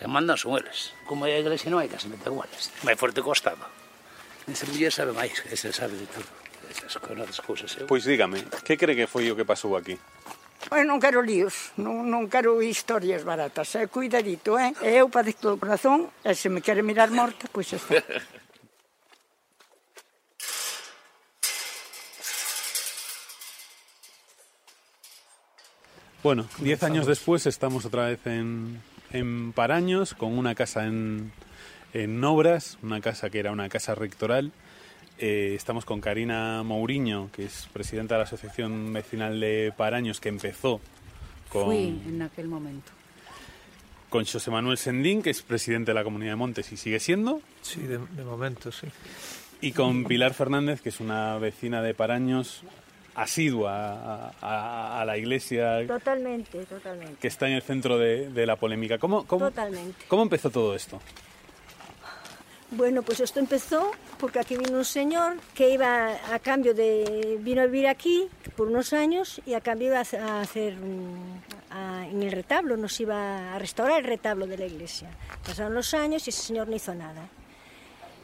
Que 0.00 0.08
mandan 0.08 0.40
son 0.40 0.56
eles. 0.56 0.96
Como 1.04 1.28
é 1.28 1.36
a 1.36 1.42
iglesia 1.42 1.68
non 1.68 1.84
hai 1.84 1.88
que 1.88 2.00
se 2.00 2.08
meta 2.08 2.32
con 2.32 2.40
eles. 2.40 2.72
Vai 2.82 2.96
forte 2.96 3.20
Estado. 3.20 3.62
Esa 4.46 4.64
muller 4.70 4.92
sabe 4.94 5.12
máis, 5.12 5.34
esa 5.50 5.74
sabe 5.74 5.98
de 5.98 6.06
todo. 6.06 6.28
Esas 6.70 6.96
conas 7.02 7.40
cousas. 7.42 7.70
Eh? 7.78 7.86
Pois 7.86 8.06
dígame, 8.06 8.42
que 8.62 8.78
cree 8.78 8.94
que 8.94 9.06
foi 9.10 9.26
o 9.30 9.36
que 9.36 9.44
pasou 9.44 9.74
aquí? 9.76 9.98
Pois 10.68 10.84
non 10.88 10.98
quero 10.98 11.22
líos, 11.22 11.76
non, 11.78 12.08
non 12.08 12.26
quero 12.26 12.58
historias 12.64 13.22
baratas, 13.22 13.76
é 13.76 13.86
cuidadito, 13.86 14.58
eh? 14.58 14.72
Eu 14.82 15.06
padezco 15.12 15.54
do 15.54 15.60
corazón, 15.60 16.10
e 16.24 16.34
se 16.34 16.48
me 16.48 16.64
quere 16.64 16.82
mirar 16.82 17.12
morta, 17.12 17.46
pois 17.52 17.68
xa 17.68 17.76
está. 17.78 18.00
Bueno, 26.26 26.48
diez 26.58 26.82
años 26.82 27.06
después 27.06 27.46
estamos 27.46 27.84
otra 27.84 28.06
vez 28.06 28.18
en, 28.26 28.82
en 29.12 29.52
Paraños 29.52 30.12
con 30.12 30.36
una 30.36 30.56
casa 30.56 30.84
en, 30.84 31.30
en 31.92 32.24
obras, 32.24 32.78
una 32.82 33.00
casa 33.00 33.30
que 33.30 33.38
era 33.38 33.52
una 33.52 33.68
casa 33.68 33.94
rectoral. 33.94 34.50
Eh, 35.18 35.54
estamos 35.56 35.84
con 35.86 36.00
Karina 36.00 36.62
Mourinho, 36.62 37.30
que 37.32 37.44
es 37.46 37.68
presidenta 37.72 38.14
de 38.14 38.18
la 38.18 38.24
Asociación 38.24 38.92
Vecinal 38.92 39.40
de 39.40 39.72
Paraños, 39.76 40.20
que 40.20 40.28
empezó 40.28 40.80
con, 41.48 41.64
Fui 41.66 42.00
en 42.06 42.20
aquel 42.22 42.48
momento. 42.48 42.92
con 44.10 44.26
José 44.26 44.50
Manuel 44.50 44.76
Sendín, 44.76 45.22
que 45.22 45.30
es 45.30 45.40
presidente 45.42 45.90
de 45.92 45.94
la 45.94 46.04
Comunidad 46.04 46.32
de 46.32 46.36
Montes 46.36 46.70
y 46.72 46.76
sigue 46.76 47.00
siendo. 47.00 47.40
Sí, 47.62 47.80
de, 47.80 47.98
de 47.98 48.24
momento, 48.24 48.70
sí. 48.70 48.88
Y 49.62 49.72
con 49.72 50.04
Pilar 50.04 50.34
Fernández, 50.34 50.82
que 50.82 50.90
es 50.90 51.00
una 51.00 51.38
vecina 51.38 51.80
de 51.80 51.94
Paraños, 51.94 52.60
asidua 53.14 54.28
a, 54.32 54.32
a- 54.42 55.00
a 55.00 55.04
la 55.06 55.16
iglesia, 55.16 55.86
Totalmente, 55.86 56.62
totalmente. 56.66 57.14
que 57.18 57.28
está 57.28 57.48
en 57.48 57.54
el 57.54 57.62
centro 57.62 57.96
de, 57.96 58.28
de 58.28 58.44
la 58.44 58.56
polémica. 58.56 58.98
¿Cómo, 58.98 59.26
cómo, 59.26 59.46
Totalmente. 59.48 60.04
¿Cómo 60.08 60.24
empezó 60.24 60.50
todo 60.50 60.74
esto? 60.76 61.00
Bueno, 62.72 63.02
pues 63.02 63.20
esto 63.20 63.38
empezó 63.38 63.92
porque 64.18 64.40
aquí 64.40 64.56
vino 64.56 64.76
un 64.78 64.84
señor 64.84 65.36
que 65.54 65.70
iba 65.70 66.16
a 66.34 66.38
cambio 66.40 66.74
de... 66.74 67.38
vino 67.40 67.62
a 67.62 67.66
vivir 67.66 67.86
aquí 67.86 68.28
por 68.56 68.66
unos 68.66 68.92
años 68.92 69.40
y 69.46 69.54
a 69.54 69.60
cambio 69.60 69.88
iba 69.88 69.98
a 69.98 70.40
hacer- 70.40 70.76
a 71.70 72.06
en 72.10 72.22
el 72.22 72.32
retablo, 72.32 72.76
nos 72.76 72.98
iba 73.00 73.54
a 73.54 73.58
restaurar 73.58 73.98
el 74.00 74.04
retablo 74.06 74.46
de 74.46 74.58
la 74.58 74.66
iglesia. 74.66 75.08
Pasaron 75.44 75.74
los 75.74 75.92
años 75.94 76.26
y 76.26 76.30
ese 76.30 76.42
señor 76.42 76.68
no 76.68 76.74
hizo 76.76 76.94
nada 76.94 77.28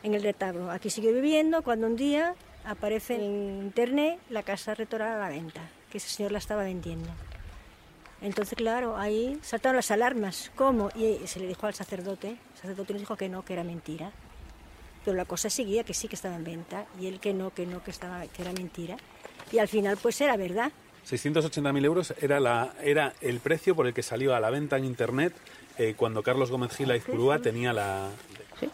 en 0.02 0.14
el 0.14 0.22
retablo. 0.22 0.70
Aquí 0.70 0.90
siguió 0.90 1.12
viviendo 1.12 1.62
cuando 1.62 1.86
un 1.86 1.96
día 1.96 2.34
aparece 2.64 3.14
en 3.16 3.62
internet 3.62 4.18
la 4.30 4.42
casa 4.42 4.74
restaurada 4.74 5.16
a 5.16 5.18
la 5.18 5.28
venta, 5.28 5.60
que 5.90 5.98
ese 5.98 6.08
señor 6.08 6.32
la 6.32 6.38
estaba 6.38 6.62
vendiendo. 6.64 7.08
Entonces, 8.22 8.54
claro, 8.56 8.96
ahí 8.96 9.38
saltaron 9.42 9.76
las 9.76 9.90
alarmas. 9.90 10.52
¿Cómo? 10.54 10.90
Y 10.94 11.18
se 11.26 11.40
le 11.40 11.48
dijo 11.48 11.66
al 11.66 11.74
sacerdote. 11.74 12.28
El 12.30 12.56
sacerdote 12.60 12.92
nos 12.92 13.02
dijo 13.02 13.16
que 13.16 13.28
no, 13.28 13.44
que 13.44 13.52
era 13.54 13.64
mentira. 13.64 14.12
Pero 15.04 15.16
la 15.16 15.24
cosa 15.24 15.50
seguía, 15.50 15.84
que 15.84 15.94
sí 15.94 16.08
que 16.08 16.14
estaba 16.16 16.36
en 16.36 16.44
venta. 16.44 16.86
Y 17.00 17.06
él 17.06 17.18
que 17.20 17.32
no, 17.34 17.52
que 17.52 17.66
no, 17.66 17.82
que, 17.82 17.90
estaba, 17.90 18.26
que 18.26 18.42
era 18.42 18.52
mentira. 18.52 18.96
Y 19.50 19.58
al 19.58 19.68
final, 19.68 19.98
pues 20.00 20.20
era 20.20 20.36
verdad. 20.36 20.70
680.000 21.10 21.84
euros 21.84 22.14
era, 22.20 22.38
la, 22.40 22.74
era 22.82 23.12
el 23.20 23.40
precio 23.40 23.74
por 23.74 23.86
el 23.86 23.94
que 23.94 24.02
salió 24.02 24.34
a 24.36 24.40
la 24.40 24.50
venta 24.50 24.76
en 24.76 24.84
Internet 24.84 25.34
eh, 25.78 25.94
cuando 25.96 26.22
Carlos 26.22 26.50
Gómez 26.50 26.76
Gil 26.76 26.90
Aizpurúa 26.92 27.40
tenía 27.40 27.72
la, 27.72 28.08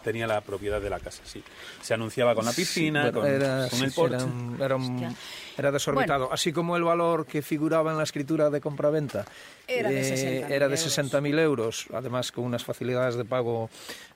tenía 0.03 0.27
la 0.27 0.41
propiedad 0.41 0.79
de 0.79 0.89
la 0.91 0.99
casa. 0.99 1.23
Sí. 1.25 1.43
Se 1.81 1.95
anunciaba 1.95 2.35
con 2.35 2.45
la 2.45 2.51
piscina, 2.53 3.05
Sí, 3.05 3.11
bueno, 3.11 3.21
con, 3.21 3.29
era, 3.41 3.67
con 3.69 3.79
sí, 3.79 3.85
el 3.85 3.89
sí, 3.91 3.95
porche. 3.95 4.15
era, 4.17 4.25
un- 4.25 4.57
era 4.61 4.75
un- 4.75 5.15
era 5.57 5.71
desorbitado. 5.71 6.31
Así 6.31 6.53
como 6.53 6.77
el 6.77 6.83
valor 6.83 7.25
que 7.25 7.41
figuraba 7.41 7.91
en 7.91 7.97
la 7.97 8.03
escritura 8.03 8.49
de 8.51 8.61
compraventa 8.61 9.25
Era 9.69 9.89
de 9.89 9.99
eh, 10.01 10.43
60.000 10.45 10.51
era 10.51 10.67
de 10.67 10.75
euros. 10.75 10.97
60.000 10.97 11.39
euros, 11.39 11.85
además 11.93 12.31
con 12.31 12.43
unas 12.45 12.63
facilidades 12.63 13.15
de 13.15 13.25
pago 13.25 13.69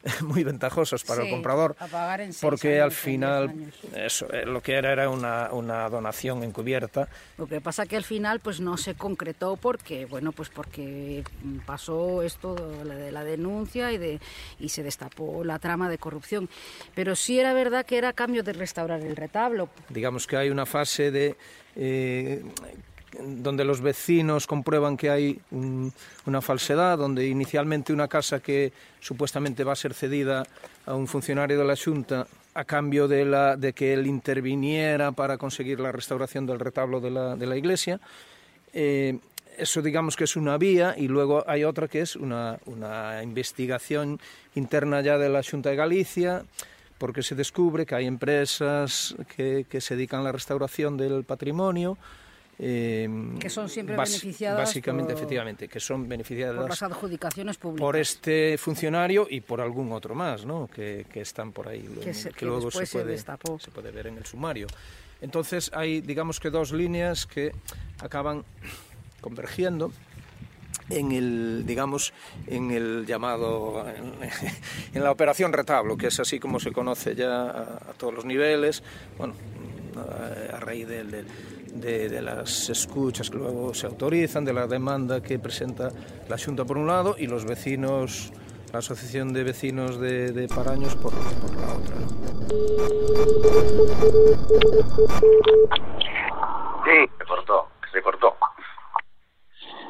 muy 0.21 0.43
ventajosas 0.43 1.03
para 1.03 1.21
Sí, 1.21 1.27
el 1.27 1.33
comprador. 1.33 1.75
a 1.79 1.87
pagar 1.87 2.21
en 2.21 2.31
porque 2.41 2.73
años, 2.75 2.83
al 2.85 2.91
final 2.91 3.71
eso 3.95 4.31
eh, 4.33 4.45
lo 4.45 4.61
que 4.61 4.73
era 4.73 4.91
era 4.91 5.09
una, 5.09 5.49
una 5.53 5.87
donación 5.89 6.43
encubierta 6.43 7.07
Lo 7.37 7.47
que 7.47 7.61
pasa 7.61 7.85
que 7.85 7.95
al 7.95 8.03
final 8.03 8.39
pues 8.39 8.59
no 8.59 8.77
se 8.77 8.95
concretó 8.95 9.55
porque 9.57 10.05
bueno 10.05 10.31
pues 10.31 10.49
porque 10.49 11.23
pasó 11.65 12.21
esto 12.23 12.55
de 12.55 12.85
la, 12.85 12.95
de 12.95 13.11
la 13.11 13.23
denuncia 13.23 13.91
y 13.91 13.97
de 13.97 14.19
y 14.59 14.69
se 14.69 14.83
destapó 14.83 15.43
la 15.43 15.59
trama 15.59 15.89
de 15.89 15.97
corrupción. 15.97 16.49
Pero 16.95 17.15
sí 17.15 17.39
era 17.39 17.53
verdad 17.53 17.85
que 17.85 17.97
era 17.97 18.09
a 18.09 18.13
cambio 18.13 18.43
de 18.43 18.53
restaurar 18.53 19.01
el 19.01 19.15
retablo. 19.15 19.69
digamos 19.89 20.27
que 20.27 20.37
hay 20.37 20.49
una 20.49 20.65
fase 20.65 21.11
de 21.11 21.35
eh, 21.75 22.43
donde 23.19 23.63
los 23.63 23.81
vecinos 23.81 24.47
comprueban 24.47 24.97
que 24.97 25.09
hay 25.09 25.39
un- 25.51 25.93
una 26.25 26.41
falsedad, 26.41 26.97
donde 26.97 27.27
inicialmente 27.27 27.93
una 27.93 28.07
casa 28.07 28.39
que 28.39 28.73
supuestamente 28.99 29.63
va 29.63 29.73
a 29.73 29.75
ser 29.75 29.93
cedida 29.93 30.45
a 30.85 30.95
un 30.95 31.07
funcionario 31.07 31.57
de 31.57 31.65
la 31.65 31.75
Junta 31.75 32.27
a 32.55 32.65
cambio 32.65 33.07
de, 33.07 33.25
la, 33.25 33.55
de 33.57 33.73
que 33.73 33.93
él 33.93 34.05
interviniera 34.07 35.11
para 35.11 35.37
conseguir 35.37 35.79
la 35.79 35.91
restauración 35.91 36.45
del 36.45 36.59
retablo 36.59 36.99
de 36.99 37.09
la, 37.11 37.35
de 37.35 37.45
la 37.47 37.57
iglesia. 37.57 37.99
Eh, 38.73 39.17
eso 39.57 39.81
digamos 39.81 40.15
que 40.15 40.23
es 40.23 40.35
una 40.35 40.57
vía 40.57 40.95
y 40.97 41.07
luego 41.07 41.43
hay 41.47 41.63
otra 41.63 41.87
que 41.87 42.01
es 42.01 42.15
una, 42.15 42.57
una 42.65 43.21
investigación 43.21 44.19
interna 44.55 45.01
ya 45.01 45.17
de 45.17 45.29
la 45.29 45.41
Junta 45.43 45.69
de 45.69 45.75
Galicia 45.75 46.43
porque 46.97 47.21
se 47.21 47.35
descubre 47.35 47.85
que 47.85 47.95
hay 47.95 48.05
empresas 48.07 49.15
que 49.35 49.65
se 49.81 49.95
dedican 49.95 50.21
a 50.21 50.23
la 50.23 50.31
restauración 50.31 50.95
del 50.95 51.23
patrimonio. 51.23 51.97
Eh, 52.59 53.09
Que 53.39 53.49
son 53.49 53.67
siempre 53.67 53.95
beneficiadas 53.95 54.59
Básicamente, 54.59 55.13
por- 55.13 55.19
efectivamente, 55.21 55.67
que 55.67 55.79
son 55.79 56.07
beneficiadas 56.07 56.55
por 56.57 56.69
las 56.69 56.83
adjudicaciones 56.83 57.57
públicas. 57.57 57.81
por 57.81 57.95
este 57.97 58.57
funcionario 58.57 59.27
y 59.29 59.41
por 59.41 59.59
algún 59.61 59.91
otro 59.91 60.13
más, 60.15 60.45
¿no? 60.45 60.67
Que, 60.73 61.05
que 61.11 61.21
están 61.21 61.51
por 61.51 61.67
ahí, 61.67 61.81
Que 62.03 62.13
se- 62.13 62.31
que 62.31 62.45
luego 62.45 62.69
se 62.71 62.85
se 62.85 62.97
puede, 62.99 63.11
destapó. 63.11 63.59
se 63.59 63.71
puede 63.71 63.91
ver 63.91 64.07
en 64.07 64.17
el 64.17 64.25
sumario. 64.25 64.67
Entonces 65.21 65.71
hay, 65.73 66.01
digamos 66.01 66.39
que 66.39 66.49
dos 66.49 66.71
líneas 66.73 67.25
que 67.25 67.51
acaban 68.01 68.43
convergiendo 69.21 69.91
en 70.89 71.11
el, 71.13 71.63
digamos, 71.65 72.13
en 72.47 72.71
el 72.71 73.05
llamado, 73.07 73.85
en, 73.89 74.13
en 74.93 75.03
la 75.03 75.11
operación 75.11 75.53
retablo, 75.53 75.95
que 75.97 76.07
es 76.07 76.19
así 76.19 76.39
como 76.39 76.59
se 76.59 76.71
conoce 76.71 77.15
ya 77.15 77.43
a, 77.43 77.61
a 77.89 77.93
todos 77.97 78.13
los 78.13 78.25
niveles, 78.25 78.83
bueno, 79.17 79.33
a, 79.95 80.57
a 80.57 80.59
raíz 80.59 80.87
del- 80.87 81.09
del- 81.09 81.27
de, 81.73 82.09
de 82.09 82.21
las 82.21 82.69
escuchas 82.69 83.29
que 83.29 83.37
luego 83.37 83.73
se 83.73 83.87
autorizan, 83.87 84.45
de 84.45 84.53
la 84.53 84.67
demanda 84.67 85.21
que 85.21 85.39
presenta 85.39 85.89
la 86.29 86.37
Junta 86.37 86.65
por 86.65 86.77
un 86.77 86.87
lado 86.87 87.15
y 87.17 87.27
los 87.27 87.45
vecinos, 87.45 88.31
la 88.71 88.79
Asociación 88.79 89.33
de 89.33 89.43
Vecinos 89.43 89.99
de, 89.99 90.31
de 90.31 90.47
Paraños 90.47 90.95
por, 90.95 91.11
por 91.13 91.55
la 91.55 91.73
otra. 91.73 91.95
Sí, 96.85 97.09
se 97.17 97.25
cortó, 97.25 97.67
se 97.91 98.01
cortó. 98.01 98.35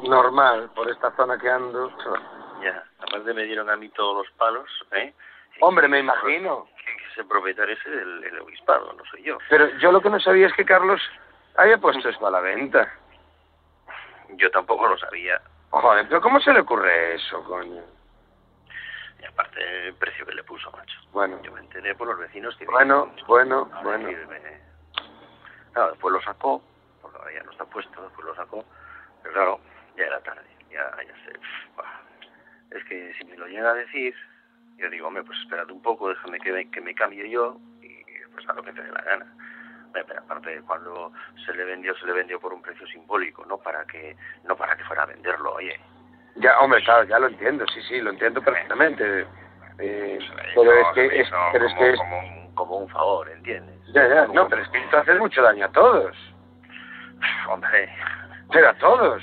Normal, 0.08 0.70
por 0.74 0.90
esta 0.90 1.14
zona 1.16 1.38
que 1.38 1.50
ando. 1.50 1.90
Ya, 2.62 2.84
aparte 3.00 3.34
me 3.34 3.44
dieron 3.44 3.68
a 3.68 3.76
mí 3.76 3.88
todos 3.90 4.24
los 4.24 4.36
palos, 4.36 4.68
¿eh? 4.92 5.12
Hombre, 5.60 5.88
me 5.88 6.00
imagino. 6.00 6.66
Que, 6.76 6.96
que 6.96 7.12
ese 7.12 7.24
propietario 7.24 7.74
es 7.74 7.86
el, 7.86 8.24
el 8.24 8.38
obispado, 8.40 8.92
no 8.92 9.02
soy 9.10 9.22
yo. 9.22 9.38
Pero 9.48 9.66
yo 9.78 9.92
lo 9.92 10.00
que 10.00 10.10
no 10.10 10.20
sabía 10.20 10.46
es 10.46 10.52
que 10.54 10.64
Carlos 10.64 11.00
había 11.56 11.78
puesto 11.78 12.08
esto 12.08 12.26
a 12.26 12.30
la 12.30 12.40
venta. 12.40 12.92
Yo 14.36 14.50
tampoco 14.50 14.88
lo 14.88 14.98
sabía. 14.98 15.40
Joder, 15.70 16.06
pero 16.08 16.20
¿cómo 16.20 16.40
se 16.40 16.52
le 16.52 16.60
ocurre 16.60 17.14
eso, 17.14 17.42
coño? 17.44 17.82
Y 19.20 19.24
aparte 19.26 19.88
el 19.88 19.94
precio 19.94 20.24
que 20.26 20.34
le 20.34 20.44
puso, 20.44 20.70
macho. 20.72 20.98
Bueno, 21.12 21.40
Yo 21.42 21.52
me 21.52 21.60
enteré 21.60 21.94
por 21.94 22.06
los 22.08 22.18
vecinos 22.18 22.56
que... 22.56 22.66
bueno, 22.66 23.12
bueno, 23.26 23.66
bueno. 23.82 24.08
decirme- 24.08 24.60
Claro, 25.72 25.90
después 25.90 26.12
lo 26.12 26.22
sacó, 26.22 26.62
porque 27.02 27.18
ahora 27.18 27.32
ya 27.32 27.42
no 27.42 27.50
está 27.50 27.64
puesto, 27.64 28.02
después 28.02 28.24
lo 28.26 28.34
sacó, 28.36 28.64
pero 29.22 29.34
claro, 29.34 29.60
ya 29.96 30.04
era 30.04 30.20
tarde, 30.20 30.46
ya, 30.70 30.88
ya 31.04 31.14
sé. 31.24 31.32
Es 32.76 32.84
que 32.84 33.12
si 33.14 33.24
me 33.24 33.36
lo 33.36 33.46
llega 33.48 33.70
a 33.70 33.74
decir, 33.74 34.14
yo 34.76 34.88
digo, 34.90 35.08
hombre, 35.08 35.24
pues 35.24 35.36
espérate 35.40 35.72
un 35.72 35.82
poco, 35.82 36.08
déjame 36.10 36.38
que 36.38 36.52
me, 36.52 36.70
que 36.70 36.80
me 36.80 36.94
cambie 36.94 37.28
yo 37.28 37.56
y 37.82 38.04
pues 38.32 38.48
a 38.48 38.52
lo 38.52 38.62
que 38.62 38.72
te 38.72 38.82
dé 38.82 38.92
la 38.92 39.02
gana. 39.02 39.26
Pero 40.02 40.20
aparte, 40.20 40.60
cuando 40.66 41.12
se 41.46 41.54
le 41.54 41.64
vendió, 41.64 41.94
se 41.96 42.06
le 42.06 42.12
vendió 42.12 42.40
por 42.40 42.52
un 42.52 42.60
precio 42.60 42.86
simbólico, 42.88 43.44
no 43.46 43.58
para 43.58 43.84
que 43.84 44.16
no 44.44 44.56
para 44.56 44.76
que 44.76 44.84
fuera 44.84 45.04
a 45.04 45.06
venderlo, 45.06 45.54
oye. 45.54 45.78
Ya, 46.36 46.58
hombre, 46.58 46.82
claro, 46.82 47.04
ya 47.04 47.18
lo 47.18 47.28
entiendo, 47.28 47.64
sí, 47.72 47.80
sí, 47.82 48.00
lo 48.00 48.10
entiendo 48.10 48.42
perfectamente. 48.42 49.26
Eh, 49.78 50.18
pero 50.54 50.72
es 50.72 50.86
que, 50.94 51.20
es, 51.20 51.28
pero 51.52 51.66
es 51.66 51.72
como, 51.72 51.84
que 51.84 51.90
es, 51.90 51.98
como, 51.98 52.18
un, 52.18 52.54
como 52.54 52.76
un 52.78 52.88
favor, 52.88 53.28
¿entiendes? 53.28 53.74
ya, 53.92 54.08
ya, 54.08 54.26
no, 54.26 54.48
pero 54.48 54.62
es 54.62 54.68
que 54.68 54.78
esto 54.78 54.98
hace 54.98 55.14
mucho 55.14 55.42
daño 55.42 55.66
a 55.66 55.72
todos. 55.72 56.16
Hombre, 57.48 57.88
Pero 58.52 58.68
a 58.68 58.74
todos. 58.74 59.22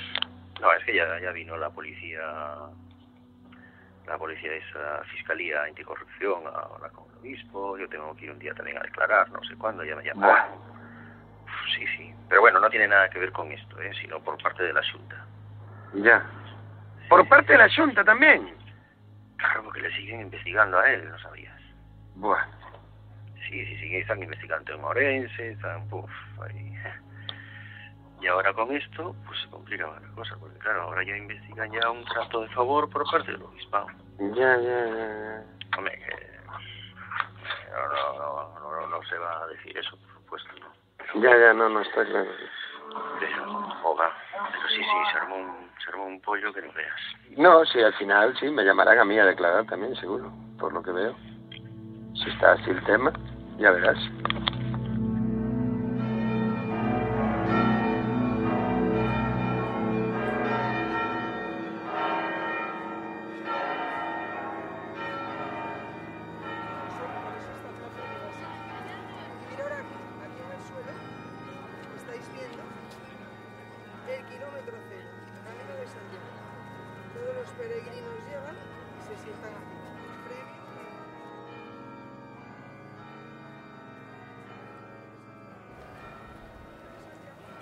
No, 0.60 0.72
es 0.72 0.84
que 0.84 0.94
ya, 0.94 1.18
ya 1.20 1.32
vino 1.32 1.56
la 1.56 1.70
policía, 1.70 2.22
la 4.06 4.18
policía 4.18 4.54
esa 4.54 5.02
fiscalía 5.04 5.64
anticorrupción 5.64 6.44
con 6.44 7.10
el 7.11 7.11
obispo, 7.22 7.78
yo 7.78 7.88
tengo 7.88 8.14
que 8.16 8.24
ir 8.24 8.32
un 8.32 8.38
día 8.38 8.52
también 8.54 8.78
a 8.78 8.82
declarar, 8.82 9.30
no 9.30 9.42
sé 9.44 9.54
cuándo, 9.56 9.84
ya 9.84 9.96
me 9.96 10.04
llamaron. 10.04 10.52
Uf, 10.54 11.52
Sí, 11.76 11.86
sí, 11.96 12.14
pero 12.28 12.40
bueno, 12.40 12.58
no 12.60 12.68
tiene 12.68 12.88
nada 12.88 13.08
que 13.08 13.18
ver 13.18 13.32
con 13.32 13.50
esto, 13.52 13.80
¿eh? 13.80 13.92
sino 14.00 14.20
por 14.20 14.40
parte 14.42 14.62
de 14.64 14.72
la 14.72 14.82
Junta. 14.90 15.24
Ya. 15.94 16.26
Por 17.08 17.26
parte 17.28 17.52
de 17.52 17.58
la 17.58 17.68
Junta 17.74 18.04
también. 18.04 18.54
Claro, 19.36 19.64
porque 19.64 19.80
le 19.80 19.94
siguen 19.94 20.22
investigando 20.22 20.78
a 20.78 20.90
él, 20.90 21.08
¿no 21.08 21.18
sabías? 21.20 21.60
Bueno. 22.16 22.44
Sí, 23.48 23.64
sí, 23.66 23.76
sí, 23.78 23.96
están 23.96 24.22
investigando 24.22 24.74
en 24.74 24.84
Orense, 24.84 25.52
están, 25.52 25.88
puf, 25.88 26.10
ahí. 26.42 26.72
Y 28.20 28.26
ahora 28.28 28.52
con 28.52 28.70
esto, 28.74 29.16
pues 29.26 29.40
se 29.40 29.48
complica 29.50 29.86
más 29.86 30.00
la 30.00 30.08
cosa, 30.10 30.36
porque 30.38 30.58
claro, 30.58 30.82
ahora 30.82 31.02
ya 31.04 31.16
investigan 31.16 31.72
ya 31.72 31.90
un 31.90 32.04
trato 32.04 32.42
de 32.42 32.48
favor 32.50 32.88
por 32.88 33.04
parte 33.10 33.32
del 33.32 33.42
obispado. 33.42 33.88
Ya, 34.18 34.56
ya, 34.56 34.86
ya, 34.86 34.96
ya. 34.96 35.44
Hombre, 35.76 35.98
que 35.98 36.31
no, 37.72 38.18
no, 38.18 38.60
no, 38.60 38.80
no, 38.80 38.86
no 38.86 39.02
se 39.04 39.18
va 39.18 39.42
a 39.42 39.46
decir 39.48 39.76
eso, 39.76 39.96
por 39.96 40.40
supuesto, 40.40 40.50
¿no? 40.60 41.22
Ya, 41.22 41.36
ya, 41.36 41.52
no, 41.52 41.68
no, 41.68 41.80
está 41.80 42.04
claro. 42.04 42.30
Pero, 43.20 43.44
joga, 43.82 44.12
pero 44.50 44.68
sí, 44.68 44.76
sí, 44.76 45.12
se 45.12 45.18
armó, 45.18 45.36
un, 45.36 45.70
se 45.82 45.90
armó 45.90 46.06
un 46.06 46.20
pollo 46.20 46.52
que 46.52 46.62
no 46.62 46.72
veas. 46.72 47.00
No, 47.36 47.64
sí, 47.64 47.80
al 47.80 47.94
final 47.94 48.36
sí, 48.38 48.48
me 48.48 48.64
llamarán 48.64 48.98
a 48.98 49.04
mí 49.04 49.18
a 49.18 49.24
declarar 49.24 49.66
también, 49.66 49.94
seguro, 49.96 50.30
por 50.58 50.72
lo 50.72 50.82
que 50.82 50.92
veo. 50.92 51.14
Si 52.14 52.30
está 52.30 52.52
así 52.52 52.70
el 52.70 52.84
tema, 52.84 53.12
ya 53.58 53.70
verás. 53.70 53.98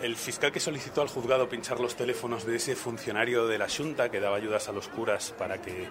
El 0.02 0.16
fiscal 0.16 0.50
que 0.50 0.60
solicitó 0.60 1.02
al 1.02 1.08
juzgado 1.08 1.50
pinchar 1.50 1.78
los 1.78 1.94
teléfonos 1.94 2.46
de 2.46 2.56
ese 2.56 2.74
funcionario 2.74 3.46
de 3.46 3.58
la 3.58 3.68
Junta 3.68 4.10
que 4.10 4.18
daba 4.18 4.38
ayudas 4.38 4.66
a 4.70 4.72
los 4.72 4.88
curas 4.88 5.34
para 5.38 5.60
que 5.60 5.88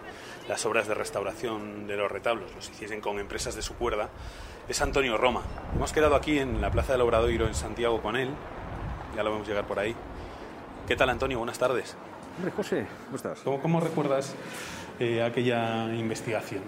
las 0.47 0.65
obras 0.65 0.87
de 0.87 0.95
restauración 0.95 1.85
de 1.85 1.95
los 1.95 2.11
retablos 2.11 2.51
los 2.55 2.67
hiciesen 2.71 3.01
con 3.01 3.19
empresas 3.19 3.53
de 3.53 3.61
su 3.61 3.75
cuerda 3.75 4.09
es 4.67 4.81
Antonio 4.81 5.15
Roma. 5.15 5.43
Hemos 5.75 5.93
quedado 5.93 6.15
aquí 6.15 6.39
en 6.39 6.59
la 6.59 6.71
Plaza 6.71 6.93
del 6.93 7.01
Obradoiro 7.01 7.45
en 7.45 7.53
Santiago 7.53 8.01
con 8.01 8.15
él. 8.15 8.29
Ya 9.15 9.21
lo 9.21 9.31
vemos 9.31 9.47
llegar 9.47 9.67
por 9.67 9.77
ahí. 9.77 9.95
¿Qué 10.87 10.95
tal, 10.95 11.11
Antonio? 11.11 11.37
Buenas 11.37 11.59
tardes. 11.59 11.95
Hombre, 12.37 12.51
José, 12.51 12.87
¿cómo 13.05 13.15
estás? 13.15 13.39
¿Cómo, 13.41 13.61
cómo 13.61 13.79
recuerdas 13.79 14.33
eh, 14.99 15.21
aquella 15.21 15.93
investigación? 15.93 16.63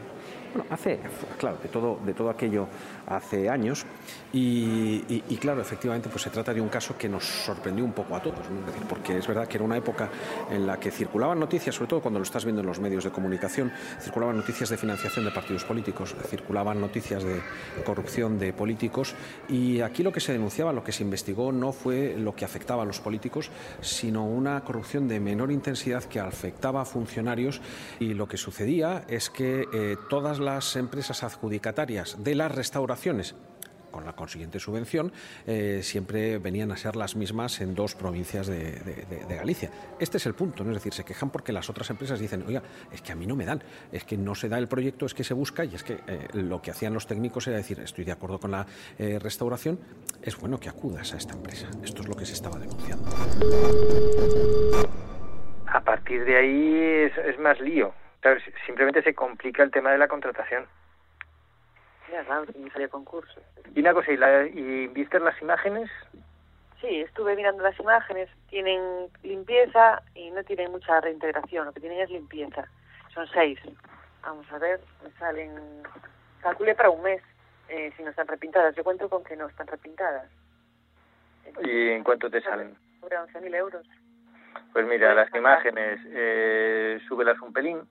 Bueno, 0.54 0.68
hace, 0.70 1.00
claro, 1.40 1.58
de 1.64 1.70
todo, 1.70 2.00
de 2.06 2.14
todo 2.14 2.30
aquello 2.30 2.68
hace 3.08 3.50
años 3.50 3.86
y, 4.34 5.04
y- 5.08 5.24
y, 5.30 5.38
claro, 5.38 5.62
efectivamente, 5.62 6.10
pues 6.10 6.24
se 6.24 6.30
trata 6.30 6.54
de 6.54 6.60
un 6.60 6.68
caso 6.68 6.98
que 6.98 7.08
nos 7.08 7.24
sorprendió 7.24 7.86
un 7.86 7.94
poco 7.94 8.16
a 8.18 8.22
todos, 8.22 8.50
¿no? 8.50 8.60
Es 8.60 8.66
decir, 8.66 8.84
porque 8.88 9.18
es 9.18 9.26
verdad 9.28 9.48
que 9.48 9.56
era 9.58 9.64
una 9.64 9.78
época 9.78 10.10
en 10.50 10.68
la 10.68 10.78
que 10.78 10.92
circulaban 10.92 11.40
noticias, 11.40 11.74
sobre 11.76 11.88
todo 11.90 12.02
cuando 12.02 12.20
lo 12.20 12.24
estás 12.24 12.44
viendo 12.44 12.60
en 12.62 12.68
los 12.68 12.80
medios 12.82 13.06
de 13.06 13.12
comunicación, 13.12 13.72
circulaban 14.02 14.36
noticias 14.36 14.68
de 14.70 14.76
financiación 14.78 15.24
de 15.24 15.32
partidos 15.32 15.64
políticos, 15.64 16.16
circulaban 16.28 16.82
noticias 16.82 17.24
de 17.24 17.42
corrupción 17.86 18.38
de 18.38 18.52
políticos 18.52 19.16
y 19.48 19.80
aquí 19.80 20.04
lo 20.04 20.12
que 20.12 20.20
se 20.20 20.34
denunciaba, 20.34 20.74
lo 20.74 20.84
que 20.84 20.92
se 20.92 21.04
investigó 21.04 21.54
no 21.54 21.72
fue 21.72 22.16
lo 22.18 22.36
que 22.36 22.44
afectaba 22.44 22.84
a 22.84 22.86
los 22.86 23.00
políticos, 23.00 23.50
sino 23.80 24.26
una 24.26 24.60
corrupción 24.66 25.08
de 25.08 25.20
menor 25.22 25.50
intensidad 25.52 26.04
que 26.04 26.20
afectaba 26.20 26.82
a 26.82 26.86
funcionarios 26.86 27.62
y 28.02 28.14
lo 28.16 28.28
que 28.28 28.36
sucedía 28.36 29.04
es 29.08 29.30
que 29.30 29.66
eh, 29.74 29.96
todas 30.10 30.41
las 30.42 30.76
empresas 30.76 31.24
adjudicatarias 31.24 32.24
de 32.24 32.36
las 32.36 32.54
restauraciones 32.54 33.36
con 33.92 34.06
la 34.06 34.14
consiguiente 34.14 34.60
subvención, 34.60 35.12
eh, 35.46 35.82
siempre 35.84 36.40
venían 36.40 36.72
a 36.72 36.78
ser 36.78 36.96
las 36.96 37.16
mismas 37.16 37.62
en 37.62 37.76
dos 37.76 37.94
provincias 37.94 38.48
de, 38.48 38.72
Galicia. 39.30 39.70
Este 40.00 40.18
es 40.18 40.26
el 40.26 40.34
punto, 40.34 40.64
¿no? 40.64 40.72
es 40.72 40.78
decir, 40.78 40.94
se 40.94 41.04
quejan 41.04 41.30
porque 41.30 41.52
las 41.52 41.70
otras 41.70 41.90
empresas 41.90 42.20
dicen, 42.20 42.44
oiga, 42.48 42.62
es 42.92 43.02
que 43.02 43.12
a 43.12 43.16
mí 43.16 43.26
no 43.26 43.36
me 43.36 43.46
dan, 43.46 43.62
es 43.92 44.04
que 44.04 44.18
no 44.18 44.36
se 44.36 44.50
da 44.50 44.58
el 44.58 44.68
proyecto, 44.68 45.06
es 45.06 45.14
que 45.14 45.24
se 45.24 45.34
busca 45.34 45.66
y 45.66 45.76
es 45.76 45.84
que 45.84 46.00
eh, 46.08 46.28
lo 46.34 46.62
que 46.62 46.72
hacían 46.72 46.94
los 46.94 47.08
técnicos 47.08 47.48
era 47.48 47.58
decir, 47.58 47.80
estoy 47.80 48.06
de 48.06 48.12
acuerdo 48.12 48.40
con 48.40 48.52
la 48.52 48.66
eh, 48.98 49.20
restauración, 49.20 49.80
es 50.22 50.38
bueno 50.38 50.60
que 50.60 50.70
acudas 50.70 51.14
a 51.14 51.18
esta 51.18 51.34
empresa. 51.34 51.68
Esto 51.84 52.04
es 52.04 52.08
lo 52.08 52.16
que 52.16 52.26
se 52.26 52.34
estaba 52.34 52.60
denunciando. 52.60 53.10
A 55.68 55.82
partir 55.82 56.24
de 56.26 56.38
ahí 56.38 57.12
es 57.28 57.40
más 57.40 57.60
lío. 57.60 57.94
Claro, 58.22 58.40
si- 58.42 58.52
simplemente 58.66 59.02
se 59.04 59.14
complica 59.14 59.64
el 59.64 59.72
tema 59.72 59.92
de 59.92 59.98
la 59.98 60.08
contratación. 60.08 60.68
Ya, 62.12 62.24
claro, 62.24 62.46
que 62.46 62.90
concurso. 62.90 63.42
Y 63.74 63.80
una 63.80 63.94
cosa, 63.94 64.12
¿y, 64.12 64.18
la, 64.18 64.44
y 64.46 64.88
viste 64.88 65.20
las 65.20 65.40
imágenes? 65.42 65.90
Sí, 66.82 67.02
estuve 67.02 67.36
mirando 67.36 67.64
las 67.64 67.80
imágenes. 67.80 68.30
Tienen 68.50 69.08
limpieza 69.24 70.02
y 70.16 70.30
no 70.32 70.44
tienen 70.44 70.72
mucha 70.72 71.00
reintegración. 71.00 71.66
Lo 71.66 71.74
que 71.74 71.80
tienen 71.80 72.02
es 72.02 72.10
limpieza. 72.10 72.68
Son 73.14 73.28
seis. 73.28 73.60
Vamos 74.24 74.52
a 74.52 74.58
ver, 74.58 74.80
me 75.04 75.12
salen... 75.12 75.84
Calculé 76.42 76.76
para 76.76 76.90
un 76.90 77.02
mes 77.04 77.22
eh, 77.70 77.92
si 77.96 78.04
no 78.04 78.10
están 78.10 78.28
repintadas. 78.28 78.76
Yo 78.76 78.84
cuento 78.84 79.08
con 79.10 79.24
que 79.24 79.36
no 79.36 79.48
están 79.48 79.68
repintadas. 79.68 80.28
¿Y 81.64 81.90
en 81.90 82.04
cuánto 82.04 82.30
te 82.30 82.42
salen? 82.42 82.76
Sobre 83.00 83.18
11.000 83.18 83.56
euros. 83.56 83.86
Pues 84.74 84.86
mira, 84.88 85.14
las 85.14 85.34
imágenes, 85.36 86.00
eh, 86.08 87.00
súbelas 87.08 87.40
un 87.42 87.54
pelín. 87.54 87.82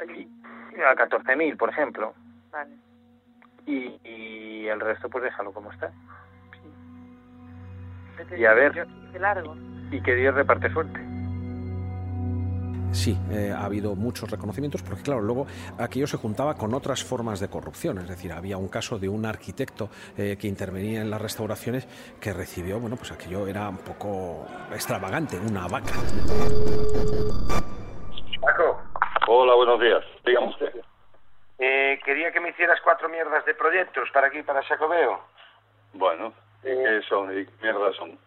A 0.00 0.94
14.000, 0.94 1.56
por 1.56 1.70
ejemplo. 1.70 2.14
Vale. 2.52 2.76
Y, 3.66 3.98
y 4.04 4.68
el 4.68 4.80
resto, 4.80 5.08
pues 5.10 5.24
déjalo 5.24 5.52
como 5.52 5.72
está. 5.72 5.90
Entonces, 8.12 8.38
Y 8.40 8.44
a 8.46 8.54
ver. 8.54 8.86
largo. 9.18 9.56
Y 9.90 10.00
que 10.02 10.14
Dios 10.14 10.34
reparte 10.34 10.70
suerte. 10.72 11.00
Sí, 12.92 13.18
eh, 13.30 13.52
ha 13.54 13.64
habido 13.64 13.94
muchos 13.94 14.30
reconocimientos 14.30 14.82
porque, 14.82 15.02
claro, 15.02 15.20
luego 15.20 15.46
aquello 15.78 16.06
se 16.06 16.16
juntaba 16.16 16.54
con 16.54 16.72
otras 16.72 17.04
formas 17.04 17.38
de 17.38 17.48
corrupción. 17.48 17.98
Es 17.98 18.08
decir, 18.08 18.32
había 18.32 18.56
un 18.56 18.68
caso 18.68 18.98
de 18.98 19.08
un 19.08 19.26
arquitecto 19.26 19.90
eh, 20.16 20.36
que 20.40 20.48
intervenía 20.48 21.02
en 21.02 21.10
las 21.10 21.20
restauraciones 21.20 21.86
que 22.18 22.32
recibió, 22.32 22.80
bueno, 22.80 22.96
pues 22.96 23.12
aquello 23.12 23.46
era 23.46 23.68
un 23.68 23.78
poco 23.78 24.46
extravagante, 24.72 25.38
una 25.38 25.68
vaca. 25.68 25.92
Hola, 29.40 29.54
buenos 29.54 29.78
días. 29.78 30.04
Dígame 30.24 30.48
usted. 30.48 30.74
Eh, 31.60 32.00
quería 32.04 32.32
que 32.32 32.40
me 32.40 32.48
hicieras 32.48 32.80
cuatro 32.80 33.08
mierdas 33.08 33.44
de 33.44 33.54
proyectos 33.54 34.10
para 34.10 34.26
aquí, 34.26 34.42
para 34.42 34.64
Sacobeo. 34.64 35.20
Bueno, 35.92 36.32
¿y 36.64 36.66
qué 36.66 37.00
son? 37.08 37.30
¿Y 37.38 37.46
qué 37.46 37.52
mierda 37.62 37.92
son? 37.92 38.18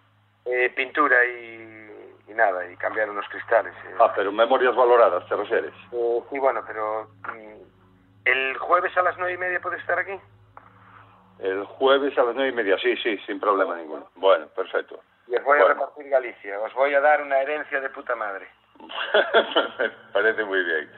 Eh, 0.45 0.69
pintura 0.73 1.17
y, 1.25 2.13
y 2.29 2.33
nada, 2.33 2.65
y 2.65 2.77
cambiar 2.77 3.09
unos 3.09 3.27
cristales. 3.27 3.73
eh. 3.89 3.95
Ah, 3.99 4.13
pero 4.15 4.31
memorias 4.31 4.73
valoradas, 4.73 5.27
¿te 5.27 5.35
refieres? 5.35 5.73
Eh, 5.91 6.21
sí, 6.29 6.39
bueno, 6.39 6.63
pero... 6.65 7.09
mm, 7.27 7.61
¿El 8.23 8.57
jueves 8.59 8.95
a 8.95 9.01
las 9.01 9.17
nueve 9.17 9.33
y 9.33 9.37
media 9.37 9.59
puede 9.59 9.79
estar 9.79 9.99
aquí? 9.99 10.17
El 11.39 11.65
jueves 11.65 12.17
a 12.17 12.23
las 12.23 12.35
nueve 12.35 12.51
y 12.51 12.55
media, 12.55 12.77
sí, 12.77 12.95
sí, 13.03 13.17
sin 13.25 13.37
problema 13.37 13.75
ninguno. 13.75 14.09
Bueno, 14.15 14.47
perfecto. 14.55 15.01
Y 15.27 15.35
os 15.35 15.43
voy 15.43 15.57
a 15.59 15.63
Bueno. 15.63 15.73
repartir 15.75 16.07
Galicia. 16.09 16.57
Os 16.61 16.73
voy 16.73 16.93
a 16.93 17.01
dar 17.01 17.21
una 17.21 17.37
herencia 17.41 17.81
de 17.81 17.89
puta 17.89 18.15
madre. 18.15 18.47
Me 19.79 19.89
parece 20.13 20.43
muy 20.43 20.63
bien. 20.63 20.89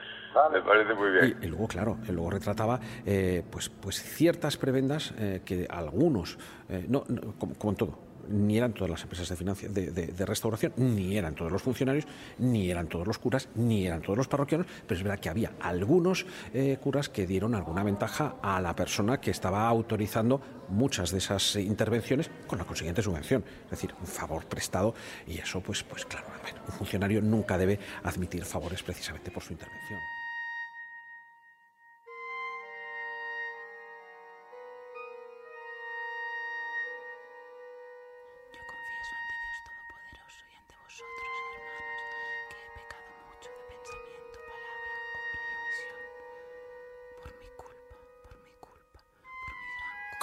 Me 0.52 0.62
parece 0.62 0.94
muy 0.94 1.10
bien. 1.10 1.38
Y, 1.40 1.46
y 1.46 1.48
luego, 1.48 1.68
claro, 1.68 1.98
luego 2.08 2.30
retrataba 2.30 2.80
eh, 3.06 3.42
pues, 3.50 3.68
pues 3.68 4.02
ciertas 4.02 4.56
prebendas 4.56 5.14
eh, 5.16 5.42
que 5.44 5.66
algunos, 5.70 6.38
eh, 6.68 6.86
no, 6.88 7.04
no, 7.08 7.34
como, 7.38 7.54
como 7.54 7.70
en 7.70 7.76
todo, 7.76 7.98
ni 8.28 8.56
eran 8.58 8.72
todas 8.72 8.90
las 8.90 9.02
empresas 9.02 9.28
de, 9.28 9.90
de, 9.90 10.26
restauración, 10.26 10.72
ni 10.76 11.16
eran 11.16 11.34
todos 11.34 11.50
los 11.50 11.62
funcionarios, 11.62 12.06
ni 12.38 12.70
eran 12.70 12.88
todos 12.88 13.06
los 13.06 13.18
curas, 13.18 13.48
ni 13.54 13.86
eran 13.86 14.02
todos 14.02 14.16
los 14.16 14.28
parroquianos, 14.28 14.66
pero 14.86 14.98
es 14.98 15.02
verdad 15.02 15.20
que 15.20 15.28
había 15.28 15.52
algunos 15.60 16.26
eh, 16.52 16.78
curas 16.82 17.08
que 17.08 17.26
dieron 17.26 17.54
alguna 17.54 17.82
ventaja 17.82 18.36
a 18.42 18.60
la 18.60 18.74
persona 18.74 19.20
que 19.20 19.30
estaba 19.30 19.66
autorizando 19.66 20.40
muchas 20.68 21.10
de 21.10 21.18
esas 21.18 21.56
intervenciones 21.56 22.30
con 22.46 22.58
la 22.58 22.64
consiguiente 22.64 23.02
subvención, 23.02 23.44
es 23.64 23.70
decir, 23.70 23.94
un 24.00 24.06
favor 24.06 24.46
prestado 24.46 24.94
y 25.26 25.38
eso, 25.38 25.60
pues, 25.60 25.82
pues 25.82 26.04
claro, 26.06 26.26
un 26.66 26.72
funcionario 26.72 27.20
nunca 27.20 27.58
debe 27.58 27.78
admitir 28.02 28.44
favores 28.44 28.82
precisamente 28.82 29.30
por 29.30 29.42
su 29.42 29.52
intervención. 29.52 30.13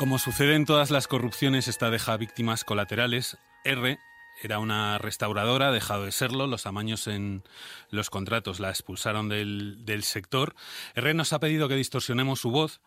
Como 0.02 0.18
sucede 0.18 0.56
en 0.56 0.66
todas 0.66 0.90
las 0.90 1.08
corrupciones, 1.08 1.68
esta 1.68 1.92
deja 1.92 2.18
víctimas 2.18 2.64
colaterales. 2.64 3.38
R 3.64 4.00
era 4.42 4.58
una 4.58 4.98
restauradora, 4.98 5.68
ha 5.68 5.72
dejado 5.72 6.06
de 6.06 6.12
serlo. 6.12 6.48
Los 6.48 6.66
amaños 6.66 7.06
en 7.06 7.44
los 7.92 8.10
contratos 8.10 8.60
la 8.60 8.70
expulsaron 8.70 9.30
del, 9.30 9.86
del 9.86 10.02
sector. 10.02 10.56
R 10.96 11.14
nos 11.14 11.34
ha 11.34 11.40
pedido 11.40 11.70
que 11.70 11.76
distorsionemos 11.76 12.40
su 12.40 12.50
voz. 12.50 12.82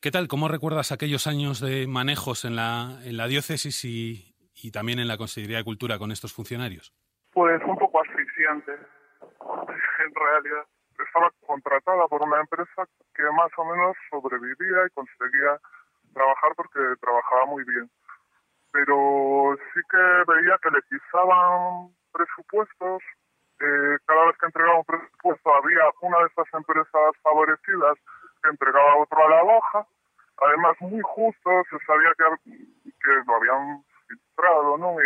¿Qué 0.00 0.10
tal? 0.10 0.26
¿Cómo 0.26 0.48
recuerdas 0.48 0.92
aquellos 0.92 1.26
años 1.26 1.60
de 1.60 1.86
manejos 1.86 2.46
en 2.46 2.56
la, 2.56 3.00
en 3.04 3.18
la 3.18 3.26
diócesis 3.26 3.84
y, 3.84 4.34
y 4.54 4.70
también 4.70 5.00
en 5.00 5.08
la 5.08 5.18
Consejería 5.18 5.58
de 5.58 5.64
Cultura 5.64 5.98
con 5.98 6.10
estos 6.10 6.32
funcionarios? 6.32 6.94
Pues 7.34 7.60
un 7.66 7.76
poco 7.76 8.00
asfixiante. 8.00 8.72
En 8.72 10.14
realidad, 10.14 10.64
estaba 11.04 11.30
contratada 11.46 12.08
por 12.08 12.22
una 12.22 12.40
empresa 12.40 12.88
que 13.14 13.24
más 13.24 13.50
o 13.58 13.64
menos 13.66 13.94
sobrevivía 14.10 14.86
y 14.86 14.94
conseguía 14.94 15.60
trabajar 16.14 16.52
porque 16.56 16.80
trabajaba 17.00 17.46
muy 17.46 17.64
bien. 17.64 17.90
pero 18.72 19.56
sí 19.72 19.80
que 19.88 20.32
veía 20.32 20.58
que 20.62 20.70
le 20.70 20.82
pisaban 20.82 21.94
presupuestos. 22.12 23.02
Eh, 23.60 23.96
cada 24.04 24.26
vez 24.26 24.36
que 24.38 24.46
entregaba 24.46 24.78
un 24.78 24.84
presupuesto 24.84 25.54
había 25.54 25.82
una 26.00 26.18
de 26.18 26.26
estas 26.26 26.48
empresas 26.54 27.14
favorecidas 27.22 27.96
que 28.42 28.50
entregaba 28.50 28.96
otro 28.96 29.24
a 29.24 29.30
la 29.30 29.42
baja. 29.44 29.86
Además, 30.42 30.76
muy 30.80 31.00
justo, 31.02 31.50
se 31.70 31.78
sabía 31.86 32.10
que, 32.18 32.24
lo 33.26 33.36
habían 33.36 33.84
filtrado, 34.08 34.76
¿no? 34.78 34.96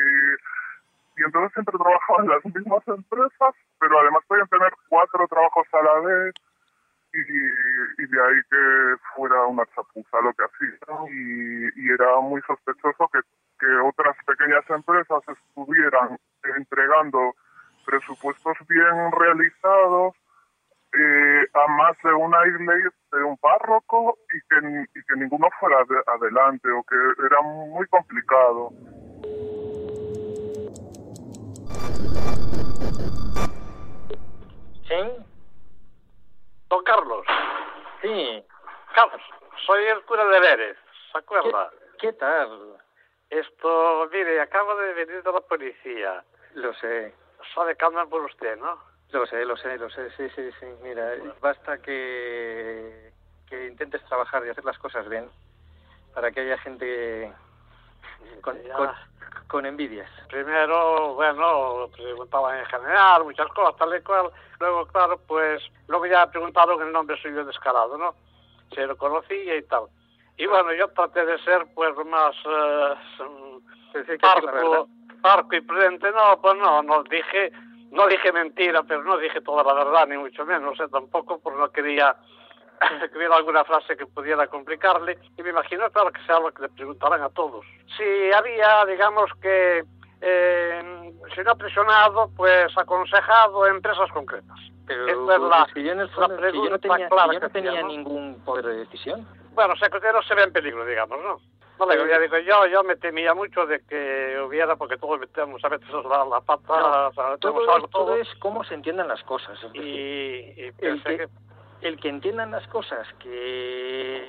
Y 1.19 1.23
entonces 1.25 1.53
siempre 1.53 1.77
trabajaba 1.77 2.23
en 2.23 2.29
las 2.35 2.45
mismas 2.47 2.89
empresas, 2.89 3.55
pero 3.79 4.01
además 4.01 4.25
podían 4.27 4.49
tener 4.49 4.73
cuatro 4.89 5.29
trabajos 5.29 5.67
a 5.73 5.83
la 5.83 6.01
vez 6.01 6.35
y, 7.13 8.07
de 8.07 8.21
ahí 8.21 8.41
que 8.51 8.97
fuera 9.15 9.45
una 9.47 9.65
chapuza 9.75 10.21
lo 10.23 10.33
que 10.35 10.45
hacía. 10.45 11.11
Y, 11.11 11.91
era 11.91 12.21
muy 12.21 12.41
sospechoso 12.43 13.09
que, 13.13 13.21
que 13.59 13.67
otras 13.79 14.17
pequeñas 14.27 14.69
empresas 14.69 15.23
estuvieran 15.27 16.19
entregando 16.57 17.35
presupuestos 17.87 18.57
bien 18.69 19.13
realizados 19.13 20.15
eh, 20.93 21.47
a 21.55 21.69
más 21.73 21.97
de 22.03 22.13
una 22.13 22.47
iglesia, 22.47 22.93
de 23.13 23.23
un 23.23 23.37
párroco 23.39 24.19
y 24.35 24.41
que, 24.49 24.99
y 24.99 25.03
que 25.05 25.17
ninguno 25.17 25.49
fuera 25.59 25.79
de- 25.85 26.03
adelante 26.07 26.69
o 26.71 26.83
que 26.83 26.97
era 27.27 27.41
muy 27.43 27.87
complicado. 27.89 28.71
¿Sí? 34.89 35.28
Don 36.69 36.85
Carlos. 36.85 37.27
Sí. 38.03 38.45
Carlos, 38.95 39.21
soy 39.67 39.85
el 39.85 40.03
cura 40.03 40.25
de 40.27 40.41
Vélez, 40.41 40.77
¿se 41.13 41.19
acuerda? 41.19 41.71
¿Qué, 41.99 42.13
tal? 42.13 42.79
Esto, 43.31 44.09
mire, 44.13 44.41
acabo 44.41 44.75
de 44.77 44.93
venir 44.95 45.23
de 45.23 45.33
la 45.33 45.41
policía. 45.41 46.25
Lo 46.55 46.73
sé. 46.75 47.15
Sabe 47.55 47.77
andan 47.81 48.09
por 48.09 48.23
usted, 48.25 48.57
¿no? 48.57 48.79
Lo 49.11 49.27
sé, 49.27 49.45
lo 49.45 49.57
sé, 49.57 49.79
lo 49.79 49.89
sé, 49.91 50.11
sí, 50.17 50.29
sí, 50.31 50.51
sí. 50.61 50.67
Mira, 50.83 51.13
basta 51.41 51.79
que, 51.79 53.13
que 53.49 53.67
intentes 53.67 54.05
trabajar 54.05 54.45
y 54.45 54.51
hacer 54.51 54.65
las 54.65 54.79
cosas 54.79 55.09
bien 55.09 55.31
para 56.15 56.31
que 56.31 56.41
haya 56.41 56.59
gente 56.59 57.33
con, 58.43 58.57
con, 58.77 58.91
con 59.49 59.67
envidias. 59.67 60.11
Primero, 60.29 61.15
bueno, 61.15 61.89
preguntaban 61.95 62.59
en 62.59 62.67
general 62.67 63.25
muchas 63.25 63.49
cosas, 63.49 63.77
tal 63.77 63.97
y 63.97 64.03
cual. 64.03 64.31
Luego, 64.61 64.87
claro, 64.87 65.21
pues, 65.27 65.63
luego 65.89 66.07
ya 66.07 66.31
preguntaron 66.31 66.81
el 66.83 66.93
nombre 66.93 67.21
suyo 67.21 67.45
descarado, 67.45 67.97
¿no? 67.97 68.15
Se 68.75 68.87
lo 68.87 68.97
conocía 68.97 69.57
y 69.57 69.63
tal. 69.63 69.85
Y 70.37 70.47
bueno, 70.47 70.73
yo 70.75 70.89
traté 70.89 71.25
de 71.25 71.39
ser, 71.39 71.67
pues, 71.75 71.95
más 72.07 72.35
eh, 72.45 74.19
parco, 74.21 74.89
parco 75.23 75.57
y 75.57 75.61
prudente. 75.61 76.11
No, 76.13 76.41
pues 76.41 76.57
no, 76.59 76.83
no 76.83 77.03
dije, 77.05 77.53
no 77.91 78.07
dije 78.07 78.33
mentira, 78.33 78.83
pero 78.83 79.03
no 79.03 79.17
dije 79.17 79.41
toda 79.41 79.65
la 79.65 79.73
verdad, 79.73 80.07
ni 80.07 80.17
mucho 80.19 80.45
menos, 80.45 80.79
¿eh? 80.79 80.89
tampoco, 80.91 81.39
porque 81.39 81.59
no 81.59 81.71
quería 81.71 82.15
que 83.11 83.19
hubiera 83.19 83.37
alguna 83.37 83.65
frase 83.65 83.97
que 83.97 84.07
pudiera 84.07 84.47
complicarle. 84.47 85.19
Y 85.37 85.43
me 85.43 85.51
imagino, 85.51 85.91
claro, 85.91 86.13
que 86.13 86.23
sea 86.25 86.41
lo 86.41 86.53
que 86.53 86.63
le 86.63 86.69
preguntarán 86.71 87.23
a 87.23 87.31
todos. 87.31 87.65
Si 87.97 88.33
había, 88.33 88.85
digamos 88.87 89.31
que, 89.41 89.85
eh, 90.21 91.13
si 91.35 91.41
no 91.43 91.57
presionado, 91.57 92.31
pues 92.37 92.77
aconsejado 92.77 93.67
empresas 93.67 94.11
concretas. 94.13 94.59
Pero 94.87 95.07
es 95.07 95.41
la, 95.41 95.67
que 95.73 95.83
yo 95.83 95.93
en 95.93 96.01
el 96.01 96.07
la 96.07 96.13
fondo, 96.15 96.47
es 96.47 96.53
que 96.53 96.59
yo 96.59 96.71
no 96.71 96.79
pregunta 96.79 96.79
tenía, 96.79 97.09
clara 97.09 97.29
que 97.29 97.35
yo 97.35 97.41
no 97.41 97.41
que 97.41 97.59
hacía, 97.59 97.71
tenía 97.71 97.83
ningún 97.83 98.43
poder 98.45 98.65
de 98.65 98.77
decisión. 98.79 99.29
Bueno, 99.53 99.75
o 99.75 99.77
sea, 99.77 99.91
que 99.91 99.97
usted 99.97 100.13
no 100.13 100.23
se 100.23 100.35
ve 100.35 100.45
en 100.45 100.53
peligro, 100.53 100.87
digamos, 100.87 101.19
¿no? 101.23 101.41
No 101.79 101.87
le 101.87 101.95
digo, 101.95 102.09
ya 102.09 102.19
digo, 102.19 102.39
yo, 102.39 102.67
yo 102.67 102.83
me 102.83 102.97
temía 102.97 103.35
mucho 103.35 103.65
de 103.67 103.81
que 103.81 104.41
hubiera, 104.45 104.75
porque 104.77 104.97
todos 104.97 105.21
metemos 105.21 105.65
a 105.65 105.69
veces 105.69 105.89
la, 106.09 106.25
la 106.25 106.41
pata, 106.41 106.81
No, 106.81 107.09
o 107.09 107.13
sea, 107.13 107.37
todo, 107.37 107.63
es, 107.63 107.69
algo, 107.69 107.89
todo 107.89 108.05
todo. 108.07 108.17
es 108.17 108.29
cómo 108.41 108.65
se 108.65 108.75
entiendan 108.75 109.07
las 109.07 109.23
cosas. 109.23 109.57
Y, 109.75 109.81
y 109.81 110.65
el 110.67 110.73
pensé 110.75 111.17
que, 111.19 111.29
el 111.83 111.99
que 111.99 112.09
entiendan 112.09 112.51
las 112.51 112.67
cosas, 112.69 113.07
que 113.21 114.27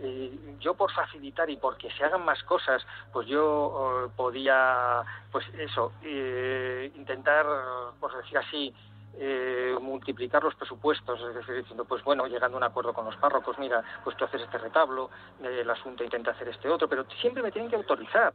eh, 0.00 0.38
yo 0.60 0.74
por 0.74 0.92
facilitar 0.92 1.50
y 1.50 1.56
porque 1.56 1.90
se 1.92 2.04
hagan 2.04 2.24
más 2.24 2.42
cosas, 2.44 2.86
pues 3.12 3.26
yo 3.26 4.06
eh, 4.06 4.10
podía, 4.16 5.02
pues 5.32 5.46
eso, 5.58 5.92
eh, 6.02 6.90
intentar, 6.94 7.46
por 8.00 8.16
decir 8.16 8.38
así, 8.38 8.74
eh, 9.20 9.76
multiplicar 9.80 10.44
los 10.44 10.54
presupuestos, 10.54 11.20
es 11.20 11.34
decir, 11.34 11.56
diciendo, 11.56 11.84
pues 11.84 12.04
bueno, 12.04 12.26
llegando 12.26 12.56
a 12.56 12.58
un 12.58 12.64
acuerdo 12.64 12.92
con 12.92 13.04
los 13.04 13.16
párrocos, 13.16 13.58
mira, 13.58 13.82
pues 14.04 14.16
tú 14.16 14.24
haces 14.24 14.42
este 14.42 14.58
retablo, 14.58 15.10
eh, 15.42 15.58
el 15.62 15.70
asunto 15.70 16.04
intenta 16.04 16.30
hacer 16.30 16.48
este 16.48 16.68
otro, 16.68 16.88
pero 16.88 17.04
siempre 17.20 17.42
me 17.42 17.50
tienen 17.50 17.68
que 17.68 17.76
autorizar. 17.76 18.32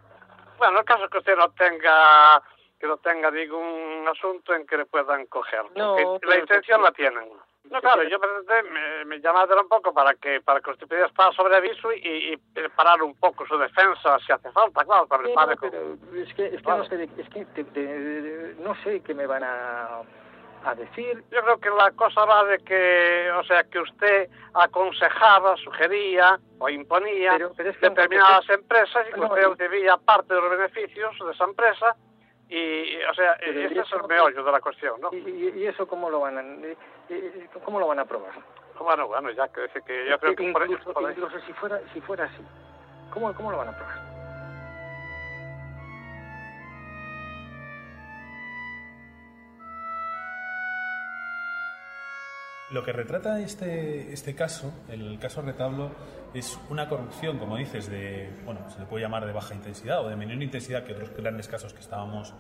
Bueno, 0.58 0.80
el 0.80 0.86
caso 0.86 1.06
es 1.06 1.10
que 1.10 1.20
usted 1.20 1.38
no 1.38 1.50
tenga 1.52 2.42
que 2.80 2.88
no 2.88 2.98
tenga 2.98 3.32
ningún 3.32 4.06
asunto 4.10 4.54
en 4.54 4.68
que 4.68 4.76
le 4.76 4.86
puedan 4.86 5.26
coger. 5.28 5.64
No, 5.74 6.20
la 6.22 6.38
intención 6.38 6.84
la 6.84 6.92
tienen. 6.92 7.30
No, 7.70 7.80
claro, 7.82 8.04
yo 8.04 8.20
presenté, 8.20 8.70
me, 8.70 9.06
me 9.06 9.20
llamaron 9.22 9.60
un 9.60 9.70
poco 9.70 9.94
para 9.94 10.14
que 10.16 10.42
para 10.42 10.60
que 10.60 10.72
usted 10.72 10.86
pudiera 10.88 11.08
estar 11.08 11.34
sobre 11.34 11.56
aviso 11.56 11.92
y, 11.94 12.34
y 12.34 12.38
preparar 12.54 13.02
un 13.02 13.16
poco 13.16 13.46
su 13.48 13.58
defensa 13.58 14.20
si 14.26 14.32
hace 14.32 14.52
falta, 14.52 14.84
claro, 14.84 15.08
para 15.08 15.24
el 15.28 15.34
padre 15.34 15.56
no, 15.56 15.62
pero 15.62 16.22
es 16.22 16.34
que, 16.34 16.46
es 16.48 16.52
que 16.58 16.62
Claro. 16.62 16.84
no 16.84 16.90
sé, 16.90 17.10
es 17.18 17.30
que 17.30 17.46
te- 17.46 17.64
te- 17.64 18.56
no 18.60 18.76
sé 18.84 19.02
qué 19.02 19.14
me 19.16 19.26
van 19.26 19.44
a, 19.44 20.02
a 20.66 20.76
decir. 20.76 21.24
Yo 21.32 21.42
creo 21.42 21.60
que 21.60 21.70
la 21.70 21.92
cosa 21.92 22.26
va 22.26 22.44
de 22.44 22.60
que, 22.60 23.32
o 23.32 23.44
sea, 23.46 23.64
que 23.64 23.80
usted 23.80 24.30
aconsejaba, 24.54 25.56
sugería 25.58 26.38
o 26.60 26.70
imponía 26.70 27.32
Pero- 27.38 27.54
pero 27.56 27.70
es 27.70 27.78
que- 27.78 27.90
determinadas 27.90 28.48
empresas 28.50 29.08
y 29.10 29.14
que 29.14 29.20
No, 29.20 29.28
usted 29.28 29.42
y- 29.42 29.46
recibía 29.56 29.98
parte 29.98 30.34
de 30.34 30.42
los 30.42 30.50
beneficios 30.52 31.16
de 31.26 31.32
esa 31.32 31.46
empresa 31.46 31.96
y, 32.58 33.04
o 33.10 33.14
sea, 33.14 33.34
ese 33.34 33.60
¿y 33.60 33.64
es 33.66 33.72
el 33.72 33.78
eso- 33.80 34.08
meollo 34.08 34.44
de 34.44 34.52
la 34.52 34.62
cuestión, 34.62 35.00
¿no? 35.02 35.10
¿Y, 35.12 35.18
y- 35.56 35.66
eso 35.68 35.88
cómo 35.88 36.10
lo 36.10 36.20
van 36.20 36.38
a, 36.38 36.44
cómo 37.64 37.80
lo 37.80 37.88
van 37.88 38.00
a 38.00 38.06
probar? 38.06 38.34
Bueno, 38.80 39.08
bueno, 39.08 39.32
ya 39.32 39.48
que 39.50 39.68
que 39.86 40.10
yo 40.10 40.20
creo 40.20 40.36
que 40.36 40.52
por 40.52 40.64
incluso, 40.64 40.94
por 40.94 41.06
ahí- 41.06 41.12
incluso 41.18 41.40
si 41.46 41.54
fuera 41.54 41.80
si 41.94 42.02
fuera 42.02 42.26
así, 42.26 42.44
¿cómo, 43.12 43.34
cómo 43.34 43.52
lo 43.52 43.58
van 43.58 43.70
a 43.70 43.76
probar? 43.78 44.03
Lo 52.74 52.84
que 52.84 52.92
retrata 52.92 53.40
este, 53.40 54.12
este 54.12 54.34
caso, 54.34 54.74
el 54.90 55.20
caso 55.20 55.44
retablo, 55.44 55.92
es 56.34 56.60
una 56.72 56.90
corrupción, 56.90 57.38
como 57.38 57.56
dices, 57.56 57.88
de, 57.88 58.32
bueno, 58.46 58.62
se 58.72 58.80
le 58.80 58.88
puede 58.88 59.04
llamar 59.04 59.28
de 59.28 59.32
baja 59.32 59.54
intensidad 59.54 60.04
o 60.04 60.10
de 60.10 60.16
menor 60.16 60.42
intensidad 60.42 60.84
que 60.84 60.94
otros 60.94 61.12
grandes 61.16 61.48
casos 61.48 61.72
que 61.72 61.82
estábamos, 61.82 62.34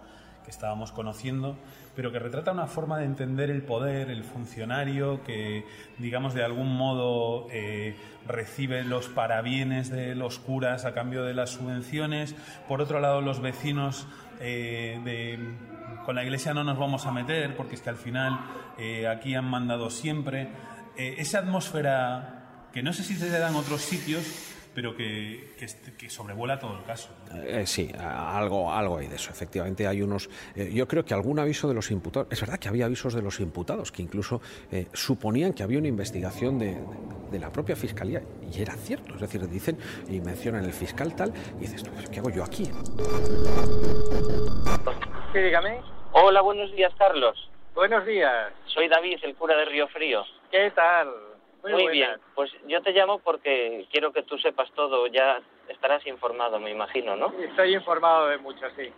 que 0.43 0.49
estábamos 0.49 0.91
conociendo, 0.91 1.55
pero 1.95 2.11
que 2.11 2.17
retrata 2.17 2.51
una 2.51 2.65
forma 2.65 2.97
de 2.97 3.05
entender 3.05 3.51
el 3.51 3.61
poder, 3.61 4.09
el 4.09 4.23
funcionario 4.23 5.23
que, 5.23 5.67
digamos, 5.99 6.33
de 6.33 6.43
algún 6.43 6.75
modo 6.75 7.47
eh, 7.51 7.95
recibe 8.27 8.83
los 8.83 9.09
parabienes 9.09 9.91
de 9.91 10.15
los 10.15 10.39
curas 10.39 10.85
a 10.85 10.95
cambio 10.95 11.23
de 11.25 11.35
las 11.35 11.51
subvenciones. 11.51 12.35
Por 12.67 12.81
otro 12.81 12.99
lado, 12.99 13.21
los 13.21 13.39
vecinos 13.39 14.07
eh, 14.39 14.99
de 15.03 15.73
con 16.05 16.15
la 16.15 16.23
iglesia 16.23 16.53
no 16.53 16.63
nos 16.63 16.77
vamos 16.77 17.05
a 17.05 17.11
meter 17.11 17.55
porque 17.55 17.75
es 17.75 17.81
que 17.81 17.89
al 17.89 17.97
final 17.97 18.39
eh, 18.77 19.07
aquí 19.07 19.35
han 19.35 19.45
mandado 19.45 19.89
siempre. 19.89 20.49
Eh, 20.97 21.15
esa 21.17 21.39
atmósfera 21.39 22.67
que 22.73 22.83
no 22.83 22.93
sé 22.93 23.03
si 23.03 23.15
se 23.15 23.29
da 23.29 23.49
en 23.49 23.55
otros 23.55 23.81
sitios, 23.81 24.23
pero 24.73 24.95
que, 24.95 25.53
que, 25.97 26.09
sobrevuela 26.09 26.59
todo 26.59 26.77
el 26.77 26.83
caso. 26.83 27.09
Eh, 27.33 27.63
sí, 27.65 27.91
algo, 27.99 28.71
algo 28.71 28.97
hay 28.97 29.07
de 29.07 29.15
eso. 29.15 29.29
Efectivamente, 29.31 29.85
hay 29.87 30.01
unos. 30.01 30.29
eh, 30.55 30.71
yo 30.73 30.87
creo 30.87 31.05
que 31.05 31.13
algún 31.13 31.39
aviso 31.39 31.67
de 31.67 31.73
los 31.73 31.91
imputados. 31.91 32.27
Es 32.31 32.41
verdad 32.41 32.57
que 32.59 32.67
había 32.69 32.85
avisos 32.85 33.13
de 33.13 33.21
los 33.21 33.39
imputados 33.39 33.91
que 33.91 34.01
incluso 34.01 34.41
eh, 34.71 34.87
suponían 34.93 35.53
que 35.53 35.63
había 35.63 35.79
una 35.79 35.87
investigación 35.87 36.57
de, 36.59 36.77
de- 37.31 37.39
la 37.39 37.51
propia 37.51 37.75
fiscalía. 37.75 38.21
Y 38.51 38.61
era 38.61 38.73
cierto. 38.75 39.15
Es 39.15 39.21
decir, 39.21 39.47
dicen 39.49 39.77
y 40.09 40.19
mencionan 40.21 40.63
el 40.65 40.73
fiscal 40.73 41.15
tal. 41.15 41.33
Y 41.57 41.61
dices, 41.61 41.83
"No, 41.83 41.91
pues, 41.93 42.09
¿qué 42.09 42.19
hago 42.19 42.29
yo 42.29 42.43
aquí? 42.43 42.65
Sí, 45.33 45.39
dígame. 45.39 45.81
Hola, 46.11 46.41
buenos 46.41 46.71
días, 46.75 46.93
Carlos. 46.97 47.49
Buenos 47.73 48.05
días. 48.05 48.53
Soy 48.67 48.87
David, 48.87 49.17
el 49.23 49.35
cura 49.35 49.55
de 49.57 49.65
Río 49.65 49.87
Frío. 49.87 50.23
¿Qué 50.51 50.71
tal? 50.75 51.07
Muy, 51.63 51.71
buenas. 51.73 51.91
bien. 51.91 52.11
Pues 52.35 52.51
yo 52.67 52.81
te 52.81 52.91
llamo 52.91 53.19
porque 53.19 53.87
quiero 53.91 54.11
que 54.11 54.23
tú 54.23 54.37
sepas 54.37 54.69
todo. 54.71 55.07
Ya 55.07 55.39
estarás 55.69 56.05
informado, 56.05 56.59
me 56.59 56.71
imagino, 56.71 57.15
¿no? 57.15 57.33
Estoy 57.39 57.73
informado 57.75 58.27
de 58.27 58.37
mucho, 58.37 58.65
sí. 58.75 58.91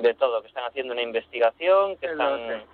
De 0.00 0.14
todo, 0.14 0.40
que 0.42 0.48
están 0.48 0.64
haciendo 0.64 0.92
una 0.92 1.02
investigación, 1.02 1.96
que 1.96 2.06
Lo 2.06 2.12
están 2.12 2.38
sé. 2.60 2.66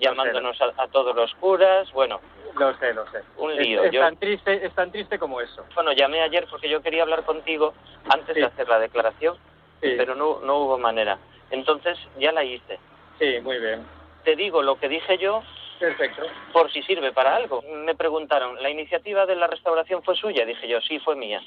llamándonos 0.00 0.60
a, 0.60 0.72
a 0.76 0.88
todos 0.88 1.14
los 1.14 1.32
curas. 1.36 1.90
Bueno, 1.92 2.20
Lo 2.58 2.72
sé, 2.78 2.92
lo 2.94 3.04
sé. 3.10 3.20
Un 3.36 3.52
Es- 3.52 3.58
lío, 3.58 3.84
Es, 3.84 3.92
yo- 3.92 4.00
tan 4.00 4.16
triste, 4.16 4.64
es 4.66 4.74
tan 4.74 4.90
triste 4.90 5.18
como 5.18 5.40
eso. 5.40 5.64
bueno, 5.74 5.92
llamé 5.92 6.20
ayer 6.22 6.46
porque 6.50 6.68
yo 6.68 6.82
quería 6.82 7.02
hablar 7.02 7.24
contigo 7.24 7.74
antes 8.08 8.34
de 8.34 8.44
hacer 8.44 8.68
la 8.68 8.78
declaración, 8.78 9.36
pero 9.80 10.14
no, 10.14 10.40
no 10.40 10.58
hubo 10.60 10.78
manera. 10.78 11.18
Entonces 11.50 11.98
ya 12.18 12.32
la 12.32 12.42
hice. 12.42 12.78
Sí, 13.18 13.38
muy 13.42 13.58
bien. 13.60 13.84
Te 14.24 14.34
digo 14.34 14.62
lo 14.62 14.76
que 14.78 14.88
dije 14.88 15.18
yo 15.18 15.42
Perfecto. 15.78 16.22
por 16.52 16.70
si 16.72 16.82
sirve 16.82 17.12
para 17.12 17.34
algo. 17.36 17.62
Me 17.84 17.94
preguntaron, 17.94 18.62
¿la 18.62 18.70
iniciativa 18.70 19.26
de 19.26 19.36
la 19.36 19.46
restauración 19.46 20.02
fue 20.02 20.14
suya? 20.16 20.44
Dije 20.46 20.68
yo, 20.68 20.80
sí, 20.80 20.98
fue 21.00 21.16
mía. 21.16 21.42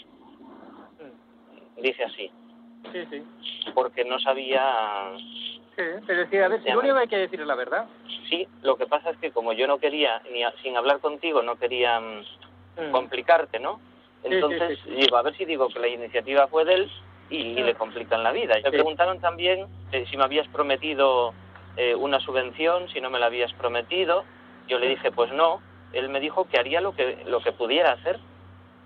Dice 1.77 2.03
así. 2.03 2.31
Sí, 2.91 3.05
sí. 3.09 3.23
porque 3.73 4.05
no 4.05 4.17
sabía... 4.19 5.11
Sí, 5.75 5.83
pero 6.07 6.21
decía, 6.21 6.45
a 6.45 6.47
ver, 6.47 6.63
si 6.63 6.71
lo 6.71 6.79
único 6.79 6.95
hay 6.95 7.07
que 7.07 7.17
decir 7.17 7.41
es 7.41 7.45
la 7.47 7.53
verdad. 7.55 7.85
Sí, 8.29 8.47
lo 8.63 8.77
que 8.77 8.87
pasa 8.87 9.11
es 9.11 9.17
que 9.17 9.31
como 9.31 9.53
yo 9.53 9.67
no 9.67 9.77
quería, 9.77 10.21
ni 10.31 10.43
a- 10.43 10.53
sin 10.63 10.75
hablar 10.75 10.99
contigo, 10.99 11.41
no 11.43 11.57
quería 11.57 11.99
mm, 11.99 12.91
complicarte, 12.91 13.59
¿no? 13.59 13.79
sí, 14.23 14.29
Entonces, 14.31 14.79
sí. 14.83 14.89
digo, 14.91 15.17
a 15.17 15.21
ver 15.21 15.35
si 15.35 15.45
digo 15.45 15.67
que 15.69 15.79
la 15.79 15.87
iniciativa 15.87 16.47
fue 16.47 16.65
de 16.65 16.73
él 16.75 16.91
y, 17.29 17.37
y 17.37 17.63
le 17.63 17.75
complican 17.75 18.23
la 18.23 18.31
vida. 18.31 18.55
Me 18.63 18.71
preguntaron 18.71 19.19
también 19.19 19.67
eh, 19.91 20.05
si 20.09 20.17
me 20.17 20.23
habías 20.23 20.47
prometido 20.47 21.33
eh, 21.77 21.95
una 21.95 22.19
subvención, 22.19 22.89
si 22.89 22.99
no 23.01 23.09
me 23.09 23.19
la 23.19 23.27
habías 23.27 23.53
prometido. 23.53 24.23
Yo 24.67 24.79
le 24.79 24.87
dije, 24.89 25.11
pues 25.11 25.31
no. 25.31 25.61
Él 25.93 26.09
me 26.09 26.19
dijo 26.19 26.47
que 26.49 26.57
haría 26.59 26.81
lo 26.81 26.93
que, 26.93 27.23
lo 27.25 27.39
que 27.39 27.51
pudiera 27.53 27.93
hacer, 27.93 28.19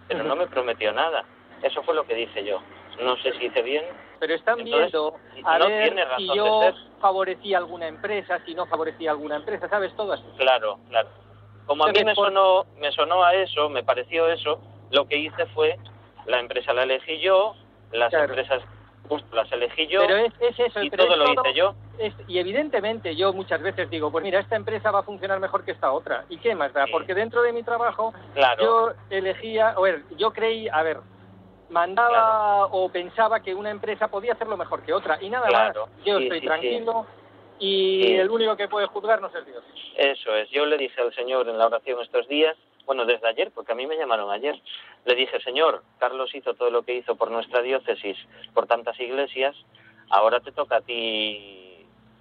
pero 0.07 0.23
no 0.23 0.35
me 0.35 0.47
prometió 0.55 0.91
nada. 0.91 1.23
Eso 1.63 1.81
fue 1.83 1.95
lo 1.95 2.05
que 2.05 2.15
dije 2.15 2.43
yo. 2.43 2.61
No 3.01 3.15
sé 3.17 3.31
si 3.33 3.45
hice 3.45 3.61
bien. 3.61 3.85
Pero 4.19 4.35
están 4.35 4.59
Entonces, 4.59 4.91
viendo 4.91 5.15
a 5.47 5.57
no 5.57 5.67
ver 5.67 5.83
tiene 5.87 6.03
si 6.03 6.09
razón 6.27 6.35
yo 6.35 6.59
de 6.59 6.65
ser. 6.73 6.75
favorecía 6.99 7.57
alguna 7.57 7.87
empresa, 7.87 8.39
si 8.45 8.53
no 8.53 8.65
favorecía 8.67 9.11
alguna 9.11 9.37
empresa, 9.37 9.67
¿sabes? 9.69 9.95
Todo 9.95 10.13
así. 10.13 10.23
Claro, 10.37 10.77
claro. 10.89 11.09
Como 11.65 11.85
a 11.85 11.91
mí 11.91 12.03
me 12.03 12.13
sonó, 12.13 12.65
me 12.77 12.91
sonó 12.91 13.23
a 13.23 13.33
eso, 13.33 13.69
me 13.69 13.83
pareció 13.83 14.27
eso, 14.27 14.59
lo 14.91 15.07
que 15.07 15.17
hice 15.17 15.45
fue, 15.47 15.77
la 16.25 16.39
empresa 16.39 16.73
la 16.73 16.83
elegí 16.83 17.19
yo, 17.19 17.55
las 17.91 18.13
empresas 18.13 18.61
justo 19.07 19.35
las 19.35 19.51
elegí 19.51 19.87
yo, 19.87 20.01
Pero 20.01 20.17
es, 20.17 20.33
es 20.41 20.59
eso, 20.59 20.83
y 20.83 20.89
todo 20.89 21.15
lo 21.15 21.31
hice 21.31 21.53
yo. 21.53 21.73
Es- 22.01 22.15
y 22.27 22.39
evidentemente 22.39 23.15
yo 23.15 23.31
muchas 23.33 23.61
veces 23.61 23.89
digo, 23.89 24.11
pues 24.11 24.23
mira, 24.23 24.39
esta 24.39 24.55
empresa 24.55 24.91
va 24.91 24.99
a 24.99 25.03
funcionar 25.03 25.39
mejor 25.39 25.63
que 25.63 25.71
esta 25.71 25.91
otra. 25.91 26.25
¿Y 26.29 26.37
qué 26.37 26.55
más 26.55 26.73
da? 26.73 26.87
Porque 26.87 27.13
dentro 27.13 27.41
de 27.41 27.53
mi 27.53 27.63
trabajo 27.63 28.13
Claro. 28.33 28.61
yo 28.63 28.93
elegía, 29.09 29.69
a 29.69 29.79
ver, 29.79 30.03
yo 30.17 30.31
creí, 30.33 30.67
a 30.67 30.81
ver, 30.83 30.97
mandaba 31.69 32.65
o 32.67 32.89
pensaba 32.89 33.39
que 33.41 33.55
una 33.55 33.69
empresa 33.69 34.07
podía 34.09 34.33
hacerlo 34.33 34.57
mejor 34.57 34.81
que 34.83 34.93
otra. 34.93 35.17
Y 35.21 35.29
nada 35.29 35.47
Claro. 35.47 35.87
más, 35.87 36.05
yo 36.05 36.17
Sí, 36.17 36.23
estoy 36.23 36.39
sí, 36.41 36.45
tranquilo 36.45 37.07
y 37.59 38.13
el 38.15 38.29
único 38.29 38.55
que 38.57 38.67
puede 38.67 38.87
juzgarnos 38.87 39.33
es 39.35 39.45
Dios. 39.45 39.63
Eso 39.95 40.35
es. 40.35 40.49
Yo 40.49 40.65
le 40.65 40.77
dije 40.77 40.99
al 41.01 41.13
Señor 41.13 41.47
en 41.47 41.57
la 41.57 41.67
oración 41.67 42.01
estos 42.01 42.27
días, 42.27 42.57
bueno, 42.85 43.05
desde 43.05 43.27
ayer, 43.27 43.51
porque 43.53 43.71
a 43.71 43.75
mí 43.75 43.85
me 43.87 43.95
llamaron 43.95 44.31
ayer, 44.31 44.59
le 45.05 45.15
dije, 45.15 45.39
Señor, 45.41 45.83
Carlos 45.99 46.33
hizo 46.33 46.55
todo 46.55 46.71
lo 46.71 46.81
que 46.81 46.95
hizo 46.95 47.15
por 47.15 47.29
nuestra 47.31 47.61
diócesis, 47.61 48.17
por 48.53 48.65
tantas 48.65 48.99
iglesias, 48.99 49.55
ahora 50.09 50.39
te 50.39 50.51
toca 50.51 50.77
a 50.77 50.81
ti 50.81 51.70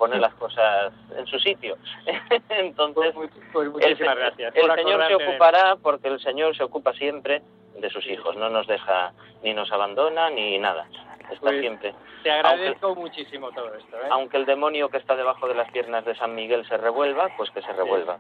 poner 0.01 0.19
las 0.19 0.33
cosas 0.35 0.93
en 1.15 1.27
su 1.27 1.39
sitio. 1.39 1.77
Entonces, 2.49 3.13
Pues 3.53 3.67
el, 3.67 3.71
muchísimas 3.73 4.15
se- 4.15 4.21
gracias 4.21 4.57
el 4.57 4.75
Señor 4.75 5.07
se 5.07 5.15
ocupará 5.15 5.77
porque 5.77 6.09
el 6.09 6.19
Señor 6.21 6.57
se 6.57 6.65
ocupa 6.65 6.93
siempre 6.95 7.43
de 7.79 7.91
sus 7.91 8.07
hijos, 8.07 8.35
no 8.37 8.49
nos 8.49 8.67
deja, 8.67 9.13
ni 9.43 9.53
nos 9.53 9.71
abandona, 9.71 10.31
ni 10.31 10.59
nada. 10.59 10.87
Está 11.31 11.37
Pues, 11.41 11.61
siempre. 11.61 11.95
Te 12.23 12.31
agradezco 12.31 12.95
muchísimo 12.95 13.51
todo 13.53 13.73
esto. 13.75 13.97
¿eh? 13.97 14.09
Aunque 14.11 14.39
el 14.39 14.47
demonio 14.47 14.89
que 14.89 14.97
está 14.97 15.15
debajo 15.17 15.47
de 15.47 15.55
las 15.55 15.71
piernas 15.71 16.05
de 16.07 16.15
San 16.17 16.35
Miguel 16.35 16.67
se 16.67 16.77
revuelva, 16.79 17.29
pues 17.37 17.51
que 17.51 17.61
se 17.63 17.73
revuelva. 17.73 18.19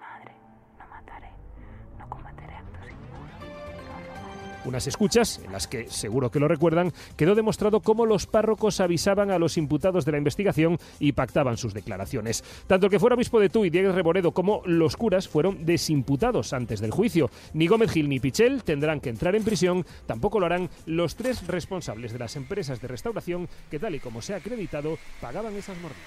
Unas 4.64 4.86
escuchas, 4.86 5.40
en 5.42 5.52
las 5.52 5.66
que, 5.66 5.88
seguro 5.88 6.30
que 6.30 6.38
lo 6.38 6.46
recuerdan, 6.46 6.92
quedó 7.16 7.34
demostrado 7.34 7.80
cómo 7.80 8.04
los 8.04 8.26
párrocos 8.26 8.80
avisaban 8.80 9.30
a 9.30 9.38
los 9.38 9.56
imputados 9.56 10.04
de 10.04 10.12
la 10.12 10.18
investigación 10.18 10.78
y 10.98 11.12
pactaban 11.12 11.56
sus 11.56 11.72
declaraciones. 11.72 12.44
Tanto 12.66 12.86
el 12.86 12.90
que 12.90 12.98
fuera 12.98 13.16
obispo 13.16 13.40
de 13.40 13.48
Tú 13.48 13.64
y 13.64 13.70
Diego 13.70 13.92
Reboredo 13.92 14.32
como 14.32 14.62
los 14.66 14.96
curas 14.96 15.28
fueron 15.28 15.64
desimputados 15.64 16.52
antes 16.52 16.80
del 16.80 16.90
juicio. 16.90 17.30
Ni 17.54 17.68
Gómez 17.68 17.90
Gil 17.90 18.08
ni 18.08 18.20
Pichel 18.20 18.62
tendrán 18.62 19.00
que 19.00 19.08
entrar 19.08 19.34
en 19.34 19.44
prisión, 19.44 19.86
tampoco 20.06 20.38
lo 20.38 20.46
harán 20.46 20.68
los 20.84 21.16
tres 21.16 21.46
responsables 21.46 22.12
de 22.12 22.18
las 22.18 22.36
empresas 22.36 22.80
de 22.82 22.88
restauración 22.88 23.48
que, 23.70 23.78
tal 23.78 23.94
y 23.94 24.00
como 24.00 24.20
se 24.20 24.34
ha 24.34 24.36
acreditado, 24.36 24.98
pagaban 25.20 25.56
esas 25.56 25.76
mordidas. 25.78 26.00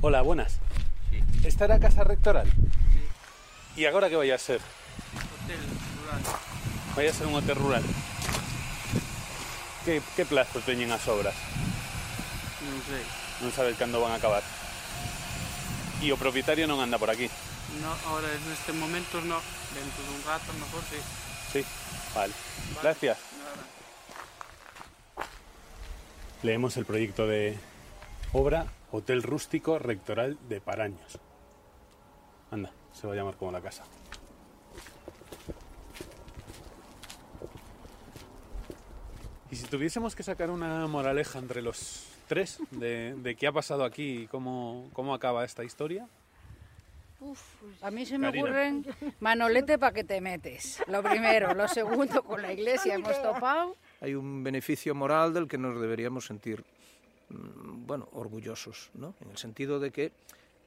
Hola, 0.00 0.22
buenas. 0.22 0.58
¿Esta 1.44 1.64
era 1.64 1.80
casa 1.80 2.04
rectoral? 2.04 2.46
¿Y 3.74 3.84
ahora 3.86 4.08
qué 4.08 4.16
vaya 4.16 4.36
a 4.36 4.38
ser? 4.38 4.60
Hotel 5.44 5.58
rural. 6.00 6.22
Vaya 6.94 7.10
a 7.10 7.14
ser 7.14 7.26
un 7.26 7.34
hotel 7.34 7.56
rural. 7.56 7.82
¿Qué, 9.84 10.00
qué 10.14 10.24
plazo 10.24 10.60
teñen 10.60 10.92
as 10.92 11.08
obras? 11.08 11.34
Non 12.62 12.78
sei. 12.86 13.02
Non 13.42 13.50
sabe 13.50 13.74
cando 13.74 13.98
van 13.98 14.14
a 14.14 14.22
acabar. 14.22 14.46
E 15.98 16.06
o 16.14 16.16
propietario 16.20 16.70
non 16.70 16.78
anda 16.78 17.02
por 17.02 17.10
aquí. 17.10 17.26
No, 17.82 17.90
ahora 18.06 18.30
en 18.30 18.46
este 18.54 18.70
momento 18.70 19.18
no. 19.26 19.42
Dentro 19.74 20.00
dun 20.06 20.22
rato 20.22 20.54
mejor 20.54 20.82
sí. 20.86 21.00
Sí, 21.50 21.60
vale. 22.14 22.34
Gracias. 22.78 23.18
Leemos 26.46 26.76
el 26.78 26.86
proyecto 26.86 27.26
de 27.26 27.58
obra 28.30 28.70
Hotel 28.94 29.26
Rústico 29.26 29.82
Rectoral 29.82 30.38
de 30.46 30.60
Paraños. 30.60 31.18
Anda, 32.52 32.70
se 32.92 33.06
va 33.08 33.14
a 33.14 33.16
llamar 33.16 33.34
como 33.36 33.50
la 33.50 33.60
casa. 33.60 33.82
Y 39.50 39.56
si 39.56 39.66
tuviésemos 39.66 40.14
que 40.14 40.22
sacar 40.22 40.50
una 40.50 40.86
moraleja 40.86 41.38
entre 41.38 41.60
los 41.60 42.06
tres 42.26 42.58
de, 42.70 43.14
de 43.16 43.34
qué 43.36 43.46
ha 43.46 43.52
pasado 43.52 43.84
aquí 43.84 44.22
y 44.22 44.26
cómo, 44.26 44.88
cómo 44.92 45.14
acaba 45.14 45.44
esta 45.44 45.62
historia, 45.64 46.08
A 47.82 47.90
mí 47.90 48.06
se 48.06 48.18
me 48.18 48.28
Karina. 48.28 48.44
ocurren 48.44 48.86
Manolete 49.20 49.78
para 49.78 49.92
que 49.92 50.04
te 50.04 50.20
metes. 50.20 50.82
Lo 50.88 51.02
primero. 51.02 51.54
Lo 51.54 51.68
segundo, 51.68 52.22
con 52.22 52.40
la 52.42 52.52
iglesia 52.52 52.94
hemos 52.94 53.20
topado. 53.22 53.76
Hay 54.00 54.14
un 54.14 54.42
beneficio 54.42 54.94
moral 54.94 55.32
del 55.34 55.46
que 55.46 55.58
nos 55.58 55.80
deberíamos 55.80 56.26
sentir, 56.26 56.64
mm, 57.28 57.86
bueno, 57.86 58.08
orgullosos, 58.12 58.90
¿no? 58.94 59.14
En 59.20 59.30
el 59.30 59.36
sentido 59.36 59.78
de 59.78 59.90
que, 59.92 60.12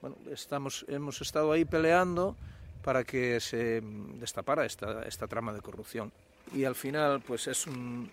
bueno, 0.06 0.18
estamos, 0.32 0.86
hemos 0.88 1.20
estado 1.22 1.52
ahí 1.52 1.65
peleando 1.65 2.36
para 2.84 3.04
que 3.04 3.39
se 3.39 3.82
mm, 3.82 4.20
destapara 4.20 4.63
esta, 4.63 5.02
esta 5.02 5.28
trama 5.28 5.52
de 5.52 5.62
corrupción. 5.62 6.12
Y 6.54 6.63
al 6.63 6.76
final, 6.76 7.22
pues 7.22 7.48
es 7.48 7.65
un, 7.65 8.12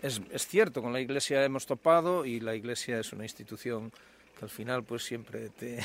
es, 0.00 0.22
es 0.30 0.46
cierto, 0.46 0.80
con 0.80 0.94
la 0.94 1.00
Iglesia 1.00 1.44
hemos 1.44 1.66
topado 1.66 2.24
y 2.24 2.40
la 2.40 2.54
Iglesia 2.54 2.98
es 2.98 3.12
una 3.12 3.24
institución 3.24 3.92
que 4.38 4.46
al 4.46 4.48
final, 4.48 4.84
pues 4.84 5.04
siempre 5.04 5.50
te 5.50 5.80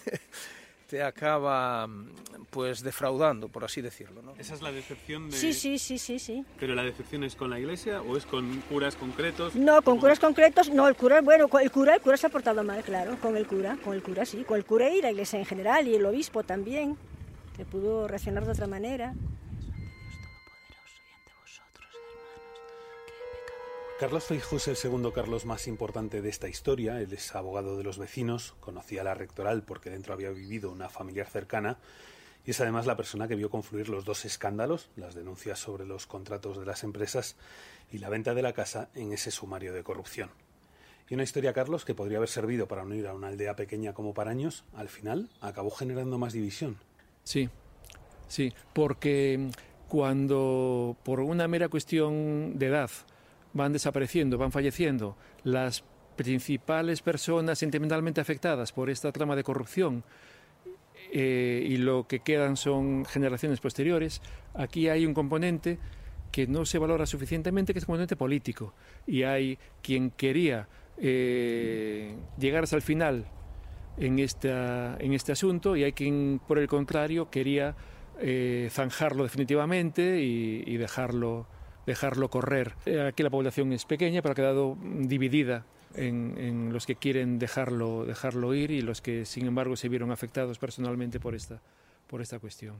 te 0.88 1.02
acaba, 1.02 1.86
mm, 1.86 2.12
pues 2.50 2.82
defraudando, 2.82 3.48
por 3.48 3.62
así 3.62 3.82
decirlo, 3.82 4.22
¿no? 4.22 4.32
esa 4.38 4.54
es 4.54 4.62
la 4.62 4.72
decepción 4.72 5.28
de... 5.28 5.36
Sí, 5.36 5.52
sí, 5.52 5.78
sí, 5.78 5.98
sí, 5.98 6.18
sí. 6.18 6.44
¿Pero 6.58 6.74
la 6.74 6.82
decepción 6.82 7.24
es 7.24 7.36
con 7.36 7.50
la 7.50 7.60
iglesia 7.60 8.00
o 8.00 8.16
es 8.16 8.24
con 8.24 8.62
curas 8.70 8.96
concretos? 8.96 9.54
No, 9.54 9.82
con 9.82 9.98
curas 9.98 10.18
concretos, 10.18 10.70
no, 10.70 10.88
el 10.88 10.96
cura, 10.96 11.20
bueno, 11.20 11.44
el 11.60 11.70
cura, 11.70 11.94
el 11.94 12.00
cura 12.00 12.16
se 12.16 12.26
ha 12.26 12.30
portado 12.30 12.64
mal, 12.64 12.82
claro, 12.82 13.18
con 13.20 13.36
el 13.36 13.46
cura, 13.46 13.76
con 13.84 13.92
el 13.94 14.02
cura 14.02 14.24
sí, 14.24 14.44
con 14.44 14.56
el 14.56 14.64
cura 14.64 14.88
y 14.88 15.02
la 15.02 15.10
iglesia 15.10 15.38
en 15.38 15.44
general 15.44 15.86
y 15.86 15.94
el 15.94 16.06
obispo 16.06 16.42
también, 16.42 16.96
que 17.54 17.66
pudo 17.66 18.08
reaccionar 18.08 18.46
de 18.46 18.52
otra 18.52 18.66
manera. 18.66 19.12
Carlos 23.98 24.26
Feijóo 24.26 24.58
es 24.58 24.68
el 24.68 24.76
segundo 24.76 25.12
Carlos 25.12 25.44
más 25.44 25.66
importante 25.66 26.22
de 26.22 26.28
esta 26.28 26.48
historia. 26.48 27.00
Él 27.00 27.12
es 27.12 27.34
abogado 27.34 27.76
de 27.76 27.82
los 27.82 27.98
vecinos, 27.98 28.54
conocía 28.60 29.02
la 29.02 29.14
rectoral 29.14 29.64
porque 29.64 29.90
dentro 29.90 30.14
había 30.14 30.30
vivido 30.30 30.70
una 30.70 30.88
familiar 30.88 31.26
cercana 31.26 31.78
y 32.46 32.52
es 32.52 32.60
además 32.60 32.86
la 32.86 32.96
persona 32.96 33.26
que 33.26 33.34
vio 33.34 33.50
confluir 33.50 33.88
los 33.88 34.04
dos 34.04 34.24
escándalos, 34.24 34.88
las 34.94 35.16
denuncias 35.16 35.58
sobre 35.58 35.84
los 35.84 36.06
contratos 36.06 36.60
de 36.60 36.64
las 36.64 36.84
empresas 36.84 37.34
y 37.90 37.98
la 37.98 38.08
venta 38.08 38.34
de 38.34 38.42
la 38.42 38.52
casa 38.52 38.88
en 38.94 39.12
ese 39.12 39.32
sumario 39.32 39.72
de 39.72 39.82
corrupción. 39.82 40.30
Y 41.08 41.14
una 41.14 41.24
historia, 41.24 41.52
Carlos, 41.52 41.84
que 41.84 41.96
podría 41.96 42.18
haber 42.18 42.28
servido 42.28 42.68
para 42.68 42.84
unir 42.84 43.08
a 43.08 43.14
una 43.14 43.26
aldea 43.26 43.56
pequeña 43.56 43.94
como 43.94 44.14
Paraños, 44.14 44.62
al 44.76 44.88
final 44.88 45.28
acabó 45.40 45.72
generando 45.72 46.18
más 46.18 46.32
división. 46.32 46.76
Sí, 47.24 47.48
sí, 48.28 48.52
porque 48.74 49.50
cuando 49.88 50.96
por 51.02 51.18
una 51.18 51.48
mera 51.48 51.68
cuestión 51.68 52.60
de 52.60 52.66
edad 52.66 52.90
van 53.52 53.72
desapareciendo, 53.72 54.38
van 54.38 54.52
falleciendo 54.52 55.16
las 55.44 55.84
principales 56.16 57.00
personas 57.00 57.58
sentimentalmente 57.58 58.20
afectadas 58.20 58.72
por 58.72 58.90
esta 58.90 59.12
trama 59.12 59.36
de 59.36 59.44
corrupción 59.44 60.04
eh, 61.12 61.64
y 61.66 61.76
lo 61.76 62.06
que 62.06 62.20
quedan 62.20 62.56
son 62.56 63.04
generaciones 63.04 63.60
posteriores, 63.60 64.20
aquí 64.54 64.88
hay 64.88 65.06
un 65.06 65.14
componente 65.14 65.78
que 66.30 66.46
no 66.46 66.66
se 66.66 66.78
valora 66.78 67.06
suficientemente, 67.06 67.72
que 67.72 67.78
es 67.78 67.84
un 67.84 67.86
componente 67.86 68.16
político. 68.16 68.74
Y 69.06 69.22
hay 69.22 69.58
quien 69.82 70.10
quería 70.10 70.68
eh, 70.98 72.14
llegar 72.38 72.64
hasta 72.64 72.76
el 72.76 72.82
final 72.82 73.26
en, 73.96 74.18
esta, 74.18 74.96
en 74.98 75.12
este 75.12 75.32
asunto 75.32 75.76
y 75.76 75.84
hay 75.84 75.92
quien, 75.92 76.40
por 76.46 76.58
el 76.58 76.68
contrario, 76.68 77.30
quería 77.30 77.74
eh, 78.20 78.68
zanjarlo 78.70 79.22
definitivamente 79.22 80.20
y, 80.22 80.64
y 80.66 80.76
dejarlo, 80.76 81.46
dejarlo 81.88 82.28
correr. 82.28 82.74
Eh, 82.84 83.00
aquí 83.00 83.22
la 83.22 83.30
población 83.30 83.72
es 83.72 83.86
pequeña, 83.86 84.20
pero 84.20 84.32
ha 84.32 84.36
quedado 84.36 84.76
dividida 84.82 85.64
en, 85.94 86.36
en, 86.36 86.72
los 86.72 86.84
que 86.84 86.96
quieren 86.96 87.38
dejarlo, 87.38 88.04
dejarlo 88.04 88.54
ir 88.54 88.70
y 88.70 88.82
los 88.82 89.00
que, 89.00 89.24
sin 89.24 89.46
embargo, 89.46 89.74
se 89.74 89.88
vieron 89.88 90.12
afectados 90.12 90.58
personalmente 90.58 91.18
por 91.18 91.34
esta, 91.34 91.62
por 92.06 92.20
esta 92.20 92.38
cuestión. 92.38 92.76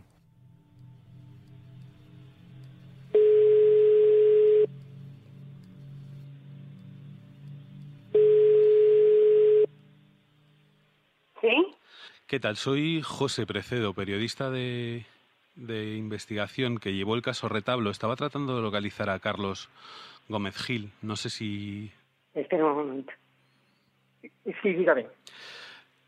¿Qué 12.27 12.41
tal? 12.41 12.59
Soy 12.59 13.01
José 13.01 13.47
Precedo, 13.47 13.95
periodista 13.95 14.51
de 14.51 15.07
de 15.59 15.97
investigación 15.97 16.79
que 16.79 16.95
llevó 16.95 17.15
el 17.15 17.23
caso 17.23 17.49
Retablo. 17.49 17.91
Estaba 17.91 18.17
tratando 18.17 18.57
de 18.57 18.63
localizar 18.63 19.11
a 19.11 19.19
Carlos 19.19 19.69
Gómez 20.29 20.57
Gil. 20.57 20.93
No 21.03 21.17
sé 21.17 21.31
si... 21.31 21.91
Espera 22.35 22.65
un 22.65 22.77
momento. 22.77 23.13
Sí, 24.23 24.73
dígame. 24.73 25.07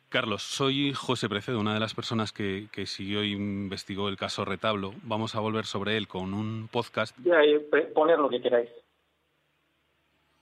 Carlos, 0.08 0.42
soy 0.42 0.92
José 0.92 1.28
Precedo, 1.28 1.60
una 1.60 1.74
de 1.74 1.80
las 1.80 1.94
personas 1.94 2.32
que, 2.32 2.66
que 2.72 2.86
siguió 2.86 3.20
e 3.20 3.28
investigó 3.28 4.08
el 4.08 4.16
caso 4.16 4.44
Retablo. 4.44 4.92
Vamos 5.02 5.34
a 5.34 5.40
volver 5.40 5.66
sobre 5.66 5.96
él 5.96 6.08
con 6.08 6.34
un 6.34 6.68
podcast. 6.70 7.16
Ya, 7.24 7.42
eh, 7.44 7.60
poner 7.94 8.18
lo 8.18 8.28
que 8.28 8.40
queráis. 8.40 8.70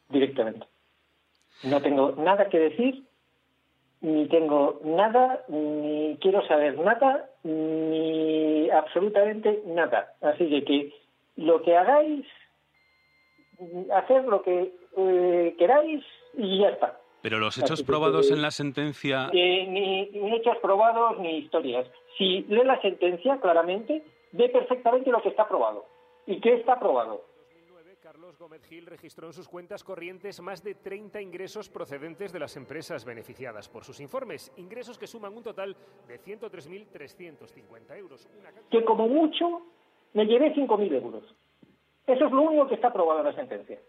Directamente. 0.09 0.67
No 1.65 1.83
tengo 1.83 2.13
nada 2.13 2.49
que 2.49 2.59
decir, 2.59 3.05
ni 4.01 4.29
tengo 4.29 4.81
nada, 4.85 5.45
ni 5.49 6.17
quiero 6.21 6.47
saber 6.47 6.79
nada, 6.79 7.29
ni 7.43 8.71
absolutamente 8.71 9.63
nada. 9.67 10.15
Así 10.21 10.49
que, 10.49 10.65
que 10.65 10.93
lo 11.37 11.63
que 11.63 11.77
hagáis, 11.77 12.27
hacer 13.95 14.25
lo 14.25 14.43
que 14.43 14.73
eh, 14.97 15.55
queráis 15.59 16.05
y 16.35 16.61
ya 16.61 16.71
está. 16.71 16.99
Pero 17.23 17.39
los 17.39 17.59
hechos 17.59 17.83
probados 17.83 18.31
en 18.31 18.43
la 18.43 18.53
sentencia... 18.53 19.29
Eh, 19.33 19.67
ni, 19.69 20.07
ni 20.11 20.37
hechos 20.37 20.57
probados 20.59 21.19
ni 21.19 21.39
historias. 21.39 21.87
Si 22.17 22.43
lee 22.49 22.65
la 22.65 22.81
sentencia 22.81 23.39
claramente, 23.41 24.05
ve 24.33 24.49
perfectamente 24.49 25.11
lo 25.11 25.21
que 25.21 25.31
está 25.31 25.49
probado. 25.49 25.85
¿Y 26.27 26.41
qué 26.41 26.55
está 26.55 26.79
probado? 26.79 27.23
Carlos 28.39 28.51
Gómez 28.51 28.69
Gil 28.69 28.87
registró 28.87 29.27
en 29.27 29.33
sus 29.33 29.49
cuentas 29.49 29.83
corrientes 29.83 30.41
más 30.41 30.63
de 30.63 30.77
30 30.77 31.21
ingresos 31.21 31.69
procedentes 31.69 32.33
de 32.33 32.39
las 32.39 32.57
empresas 32.57 33.05
beneficiadas 33.05 33.69
por 33.69 33.83
sus 33.83 33.99
informes, 34.01 34.53
ingresos 34.57 34.97
que 34.97 35.09
suman 35.09 35.37
un 35.37 35.43
total 35.43 35.75
de 36.07 36.21
103.350 36.21 37.97
euros. 37.97 38.29
Una... 38.39 38.51
Que 38.71 38.85
como 38.85 39.09
mucho 39.09 39.63
me 40.15 40.25
llevé 40.25 40.55
5.000 40.55 41.03
euros. 41.03 41.25
Eso 42.07 42.27
es 42.27 42.31
lo 42.33 42.43
único 42.43 42.69
que 42.69 42.77
está 42.77 42.93
probado 42.93 43.21
en 43.21 43.27
la 43.27 43.33
sentencia. 43.35 43.81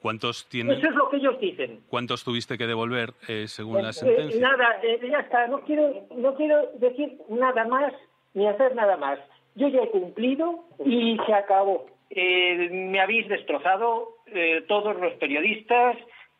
¿Cuántos 0.00 0.46
tienes? 0.48 0.78
Eso 0.78 0.88
es 0.90 0.94
lo 0.94 1.08
que 1.10 1.16
ellos 1.16 1.40
dicen. 1.40 1.82
¿Cuántos 1.88 2.22
tuviste 2.22 2.56
que 2.56 2.66
devolver 2.68 3.14
eh, 3.26 3.48
según 3.48 3.82
la 3.82 3.90
Eh, 3.90 3.92
sentencia? 3.94 4.40
nada, 4.40 4.80
eh, 4.84 5.00
ya 5.10 5.18
está. 5.20 5.48
No 5.48 5.62
quiero, 5.62 6.06
no 6.14 6.36
quiero 6.36 6.70
decir 6.74 7.18
nada 7.28 7.64
más 7.66 7.92
ni 8.34 8.46
hacer 8.46 8.76
nada 8.76 8.96
más. 8.96 9.18
Yo 9.56 9.66
ya 9.68 9.80
he 9.80 9.90
cumplido 9.90 10.64
y 10.84 11.16
se 11.26 11.34
acabó. 11.34 11.95
Eh, 12.10 12.68
me 12.70 13.00
habéis 13.00 13.28
destrozado 13.28 14.18
eh, 14.26 14.64
todos 14.68 14.96
los 14.96 15.14
periodistas 15.14 15.96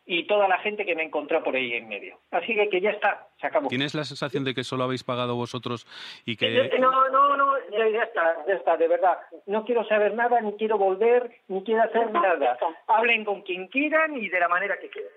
y 0.09 0.25
toda 0.25 0.47
la 0.47 0.57
gente 0.59 0.85
que 0.85 0.95
me 0.95 1.03
encontró 1.03 1.43
por 1.43 1.55
ahí 1.55 1.73
en 1.73 1.89
medio. 1.89 2.17
Así 2.31 2.55
que, 2.55 2.69
que 2.69 2.79
ya 2.79 2.91
está, 2.91 3.27
se 3.41 3.47
acabó. 3.47 3.67
¿Tienes 3.67 3.93
la 3.93 4.05
sensación 4.05 4.45
de 4.45 4.53
que 4.53 4.63
solo 4.63 4.85
habéis 4.85 5.03
pagado 5.03 5.35
vosotros 5.35 5.85
y 6.25 6.37
que... 6.37 6.47
Eh, 6.47 6.79
No, 6.79 7.09
no, 7.09 7.35
no, 7.35 7.53
ya, 7.71 7.89
ya 7.89 8.03
está, 8.03 8.45
ya 8.47 8.53
está, 8.53 8.77
de 8.77 8.87
verdad. 8.87 9.17
No 9.47 9.65
quiero 9.65 9.85
saber 9.85 10.13
nada, 10.13 10.39
ni 10.39 10.53
quiero 10.53 10.77
volver, 10.77 11.29
ni 11.49 11.61
quiero 11.63 11.83
hacer 11.83 12.09
nada. 12.11 12.57
Hablen 12.87 13.25
con 13.25 13.41
quien 13.41 13.67
quieran 13.67 14.15
y 14.15 14.29
de 14.29 14.39
la 14.39 14.47
manera 14.47 14.79
que 14.79 14.89
quieran. 14.89 15.11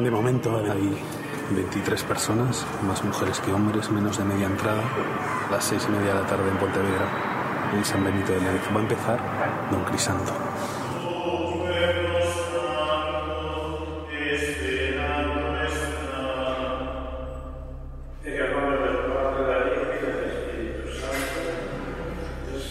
De 0.00 0.10
momento 0.10 0.56
hay 0.56 0.96
23 1.50 2.02
personas, 2.04 2.64
más 2.86 3.04
mujeres 3.04 3.38
que 3.40 3.52
hombres, 3.52 3.90
menos 3.90 4.16
de 4.16 4.24
media 4.24 4.46
entrada, 4.46 4.80
a 5.46 5.52
las 5.52 5.62
seis 5.62 5.86
y 5.86 5.92
media 5.92 6.14
de 6.14 6.20
la 6.22 6.26
tarde 6.26 6.48
en 6.48 6.56
Pontevedra, 6.56 7.06
en 7.76 7.84
San 7.84 8.02
Benito 8.02 8.32
de 8.32 8.40
Lérez. 8.40 8.62
Va 8.74 8.78
a 8.78 8.82
empezar 8.82 9.20
Don 9.70 9.84
Crisanto. 9.84 10.32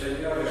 En 0.02 0.49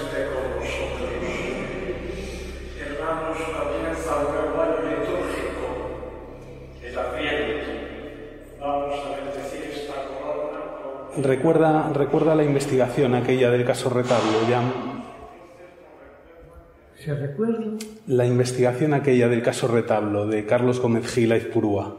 Recuerda, 11.23 11.93
recuerda 11.93 12.35
la 12.35 12.45
investigación 12.45 13.15
aquella 13.15 13.51
del 13.51 13.65
caso 13.65 13.91
Retablo, 13.91 14.49
ya 14.49 14.63
Si 16.95 17.11
recuerdo, 17.11 17.77
la 18.07 18.25
investigación 18.25 18.95
aquella 18.95 19.29
del 19.29 19.43
caso 19.43 19.67
Retablo 19.67 20.27
de 20.27 20.47
Carlos 20.47 20.81
Gómez 20.81 21.13
Gil 21.13 21.33
Aizpurúa. 21.33 21.97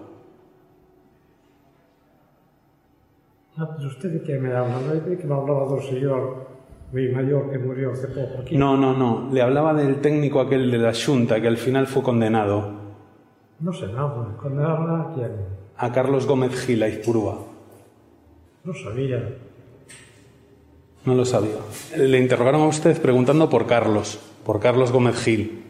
ah, 3.57 3.69
pero 3.75 3.89
usted 3.89 4.09
de 4.09 4.21
qué 4.23 4.39
me 4.39 4.53
habla, 4.53 4.79
¿no? 4.79 4.93
De 4.93 5.17
que 5.17 5.27
me 5.27 5.33
hablaba 5.35 5.65
de 5.65 5.73
un 5.73 5.81
señor 5.81 6.47
muy 6.93 7.09
mayor 7.09 7.51
que 7.51 7.59
murió 7.59 7.91
hace 7.91 8.07
poco 8.07 8.41
aquí. 8.41 8.57
No, 8.57 8.77
no, 8.77 8.95
no. 8.95 9.29
Le 9.33 9.41
hablaba 9.41 9.73
del 9.73 9.99
técnico 9.99 10.39
aquel 10.39 10.71
de 10.71 10.77
la 10.77 10.93
Junta 10.93 11.41
que 11.41 11.47
al 11.49 11.57
final 11.57 11.87
fue 11.87 12.01
condenado. 12.03 12.71
No 13.59 13.73
sé 13.73 13.87
nada, 13.87 14.37
condenaron 14.41 15.01
a 15.01 15.13
quién, 15.13 15.31
A 15.75 15.91
Carlos 15.91 16.25
Gómez 16.25 16.55
Gil 16.65 16.81
Aizpurúa. 16.83 17.48
No 18.69 18.75
sabía. 18.75 19.17
No 21.05 21.15
lo 21.15 21.25
sabía. 21.25 21.57
Le 21.97 22.19
interrogaron 22.19 22.61
a 22.61 22.67
usted 22.67 23.01
preguntando 23.01 23.49
por 23.49 23.65
Carlos, 23.65 24.19
por 24.45 24.59
Carlos 24.59 24.91
Gómez 24.91 25.23
Gil. 25.23 25.65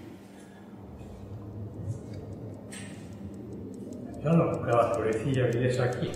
Ya 4.22 4.32
no, 4.32 4.66
que 4.66 4.72
la 4.72 4.92
policía 4.92 5.46
viniese 5.46 5.82
aquí. 5.82 6.12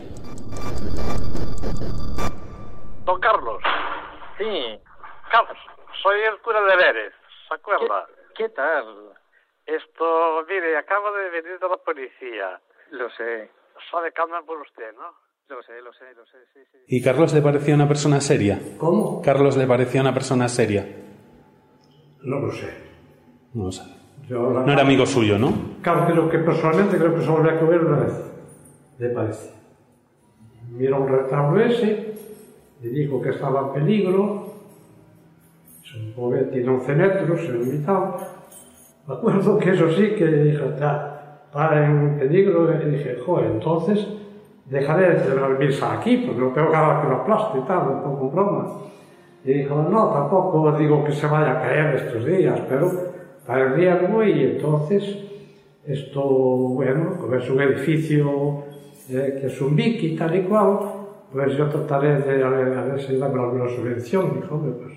Don 3.06 3.20
Carlos. 3.22 3.64
Sí. 4.38 4.80
Carlos, 5.32 5.58
soy 6.02 6.20
el 6.20 6.38
cura 6.42 6.62
de 6.64 6.76
Vélez, 6.76 7.14
¿se 7.48 7.54
acuerda? 7.54 8.08
¿Qué 8.36 8.50
tal? 8.50 9.14
Esto, 9.66 10.46
mire, 10.50 10.78
acaba 10.78 11.12
de 11.18 11.30
venir 11.30 11.60
de 11.60 11.70
la 11.70 11.78
policía. 11.78 12.60
Lo 12.92 13.10
sé, 13.12 13.50
Sabe 13.90 14.12
que 14.12 14.22
andan 14.22 14.46
por 14.46 14.60
usted, 14.60 14.94
¿no? 14.94 15.23
Lo 15.56 15.62
sé, 15.64 15.74
lo 15.84 15.94
sé, 15.94 16.06
lo 16.16 16.26
sé, 16.26 16.38
sí, 16.54 16.60
sí. 16.72 16.78
¿Y 16.88 17.02
Carlos 17.02 17.34
le 17.34 17.42
parecía 17.42 17.76
una 17.76 17.88
persona 17.88 18.20
seria? 18.22 18.60
¿Cómo? 18.78 19.22
Carlos 19.22 19.56
le 19.58 19.66
parecía 19.68 20.02
una 20.02 20.14
persona 20.14 20.48
seria. 20.50 20.86
No 22.24 22.40
lo 22.40 22.52
sé. 22.52 22.68
No 23.54 23.66
lo 23.66 23.72
sabe. 23.72 23.92
Yo 24.28 24.52
la- 24.54 24.66
No 24.66 24.72
era 24.74 24.82
amigo 24.82 25.06
suyo, 25.06 25.38
¿no? 25.38 25.54
Claro, 25.82 26.06
creo 26.08 26.30
que 26.30 26.40
personalmente 26.40 26.98
creo 26.98 27.14
que 27.16 27.22
solo 27.22 27.40
había 27.50 27.60
que 27.60 27.66
ver 27.66 27.82
una 27.86 28.00
vez. 28.00 28.14
Me 29.00 29.10
parece. 29.10 29.52
Mira 30.70 30.98
un 30.98 31.08
retablo 31.08 31.60
ese, 31.64 32.14
le 32.82 32.90
dijo 32.90 33.22
que 33.22 33.30
estaba 33.30 33.68
en 33.68 33.74
peligro. 33.84 34.54
Supongo 35.84 36.32
que 36.36 36.44
tiene 36.46 36.70
11 36.70 36.96
metros, 36.96 37.42
se 37.42 37.50
lo 37.50 37.62
invitado. 37.64 38.18
Me 39.08 39.14
acuerdo 39.16 39.58
que 39.60 39.72
eso 39.72 39.90
sí, 39.92 40.16
que 40.16 40.26
dije, 40.26 40.66
está, 40.70 41.42
está 41.46 41.86
en 41.86 42.18
peligro. 42.18 42.74
Y 42.82 42.90
dije, 42.92 43.18
joder, 43.26 43.52
entonces 43.52 44.08
dejaré 44.66 45.20
de 45.20 45.34
reunirse 45.34 45.84
aquí, 45.86 46.18
porque 46.26 46.42
lo 46.42 46.50
tengo 46.50 46.68
que 46.68 46.78
dar 46.78 47.02
que 47.02 47.10
lo 47.10 47.16
aplaste 47.18 47.60
y 47.60 47.62
tal, 47.62 47.88
un 47.88 48.04
poco 48.04 48.30
broma. 48.30 48.68
Y 49.44 49.54
dijo, 49.54 49.76
no, 49.90 50.08
tampoco 50.10 50.72
digo 50.78 51.04
que 51.04 51.12
se 51.12 51.28
vaya 51.28 51.52
a 51.52 51.62
caer 51.62 51.96
estos 51.96 52.26
días, 52.26 52.62
pero 52.70 52.90
para 53.46 53.66
el 53.66 53.74
riesgo 53.74 54.24
y 54.24 54.44
entonces 54.44 55.18
esto, 55.86 56.22
bueno, 56.24 57.18
como 57.20 57.36
es 57.36 57.50
un 57.50 57.62
edificio 57.62 58.64
eh, 59.10 59.38
que 59.40 59.48
es 59.48 59.62
un 59.62 59.76
biqui 59.76 60.16
tal 60.16 60.34
y 60.36 60.44
cual, 60.44 60.80
pues 61.32 61.58
yo 61.58 61.68
trataré 61.68 62.22
de 62.22 62.44
a 62.44 62.50
ver, 62.50 62.78
a 62.78 62.86
ver 62.86 63.02
si 63.02 63.18
dame 63.18 63.42
alguna 63.42 63.68
subvención, 63.68 64.40
dijo, 64.42 64.60
pues. 64.60 64.94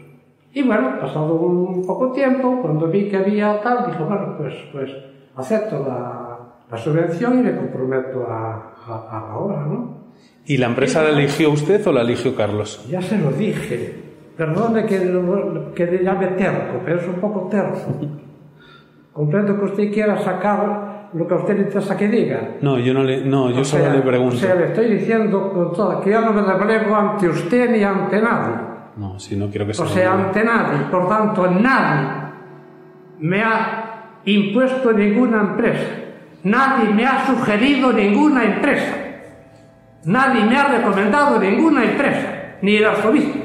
Y 0.52 0.62
bueno, 0.62 0.98
pasado 1.00 1.34
un 1.34 1.84
poco 1.84 2.12
tiempo, 2.12 2.60
cuando 2.62 2.86
vi 2.86 3.08
que 3.08 3.16
había 3.16 3.60
tal, 3.60 3.86
dijo, 3.86 4.04
bueno, 4.04 4.36
pues, 4.38 4.54
pues 4.72 4.90
acepto 5.34 5.80
la, 5.80 6.25
la 6.70 6.78
subvención 6.78 7.38
y 7.38 7.42
me 7.42 7.56
comprometo 7.56 8.26
a, 8.28 8.74
a, 8.86 9.08
a 9.10 9.28
la 9.28 9.36
obra, 9.36 9.64
¿no? 9.66 9.96
¿Y 10.46 10.56
la 10.58 10.66
empresa 10.66 11.02
la 11.02 11.10
eligió 11.10 11.50
usted 11.50 11.84
o 11.86 11.92
la 11.92 12.02
eligió 12.02 12.34
Carlos? 12.36 12.86
Ya 12.88 13.00
se 13.02 13.18
lo 13.18 13.30
dije. 13.32 14.04
Perdone 14.36 14.84
que, 14.86 15.04
lo- 15.04 15.72
que 15.74 15.86
le 15.86 16.04
llame 16.04 16.26
terco, 16.28 16.80
pero 16.84 17.00
es 17.00 17.06
un 17.08 17.14
poco 17.14 17.48
terco. 17.48 17.78
Comprendo 19.12 19.58
que 19.58 19.64
usted 19.64 19.92
quiera 19.92 20.18
sacar 20.18 21.08
lo 21.14 21.26
que 21.26 21.34
a 21.34 21.36
usted 21.38 21.54
le 21.56 21.62
interesa 21.62 21.96
que 21.96 22.08
diga. 22.08 22.56
No, 22.60 22.78
yo 22.78 22.92
no 22.92 23.02
le, 23.02 23.24
no, 23.24 23.50
yo 23.50 23.60
O 23.60 23.64
solo 23.64 23.84
sea, 23.84 23.94
le 23.94 24.02
pregunto. 24.02 24.34
O 24.36 24.38
sea, 24.38 24.54
le 24.54 24.66
estoy 24.66 24.88
diciendo 24.94 25.52
con 25.52 25.72
toda 25.72 26.00
que 26.02 26.10
yo 26.10 26.20
no 26.20 26.32
me 26.32 26.42
replego 26.42 26.94
ante 26.94 27.28
usted 27.28 27.70
ni 27.70 27.82
ante 27.82 28.20
nadie. 28.20 28.54
No, 28.96 29.18
si 29.18 29.36
no 29.36 29.48
quiero 29.48 29.66
que 29.66 29.74
se 29.74 29.82
O 29.82 29.86
sea, 29.86 30.12
ante 30.12 30.44
nadie. 30.44 30.78
Por 30.90 31.08
tanto, 31.08 31.50
nadie 31.50 32.08
me 33.20 33.42
ha 33.42 34.20
impuesto 34.26 34.92
ninguna 34.92 35.40
empresa. 35.40 35.90
Nadie 36.46 36.94
me 36.94 37.04
ha 37.04 37.26
sugerido 37.26 37.92
ninguna 37.92 38.44
empresa. 38.44 38.94
Nadie 40.04 40.44
me 40.44 40.56
ha 40.56 40.68
recomendado 40.68 41.40
ninguna 41.40 41.82
empresa, 41.82 42.54
ni 42.62 42.76
el 42.76 42.84
arzobispo. 42.86 43.40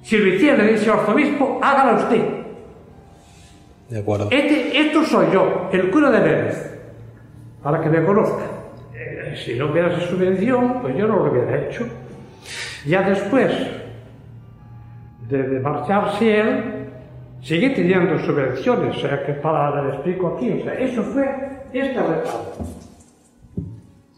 Si 0.00 0.16
lo 0.16 0.28
hiciera, 0.28 0.64
le 0.64 0.72
dice 0.72 0.90
arzobispo, 0.90 1.60
hágala 1.62 1.98
usted. 1.98 2.22
De 3.90 3.98
acuerdo. 3.98 4.28
Este, 4.30 4.80
esto 4.80 5.04
soy 5.04 5.26
yo, 5.34 5.68
el 5.70 5.90
cura 5.90 6.10
de 6.10 6.20
Vélez, 6.20 6.80
para 7.62 7.82
que 7.82 7.90
me 7.90 8.02
conozca. 8.02 8.44
Eh, 8.94 9.34
si 9.44 9.56
no 9.56 9.70
hubiera 9.70 10.00
subvención, 10.00 10.80
pues 10.80 10.96
yo 10.96 11.06
no 11.06 11.16
lo 11.16 11.30
hubiera 11.30 11.60
hecho. 11.60 11.86
Ya 12.86 13.02
después 13.02 13.52
de, 15.28 15.42
de 15.42 15.60
marcharse 15.60 16.40
él, 16.40 16.64
sigue 17.42 17.68
teniendo 17.68 18.18
subvenciones, 18.20 18.96
o 18.96 18.98
sea 18.98 19.26
que 19.26 19.34
para, 19.34 19.82
le 19.82 19.88
explico 19.90 20.36
aquí, 20.36 20.58
o 20.58 20.64
sea, 20.64 20.72
eso 20.72 21.02
fue 21.02 21.57
esta 21.72 22.02
retablo. 22.06 22.52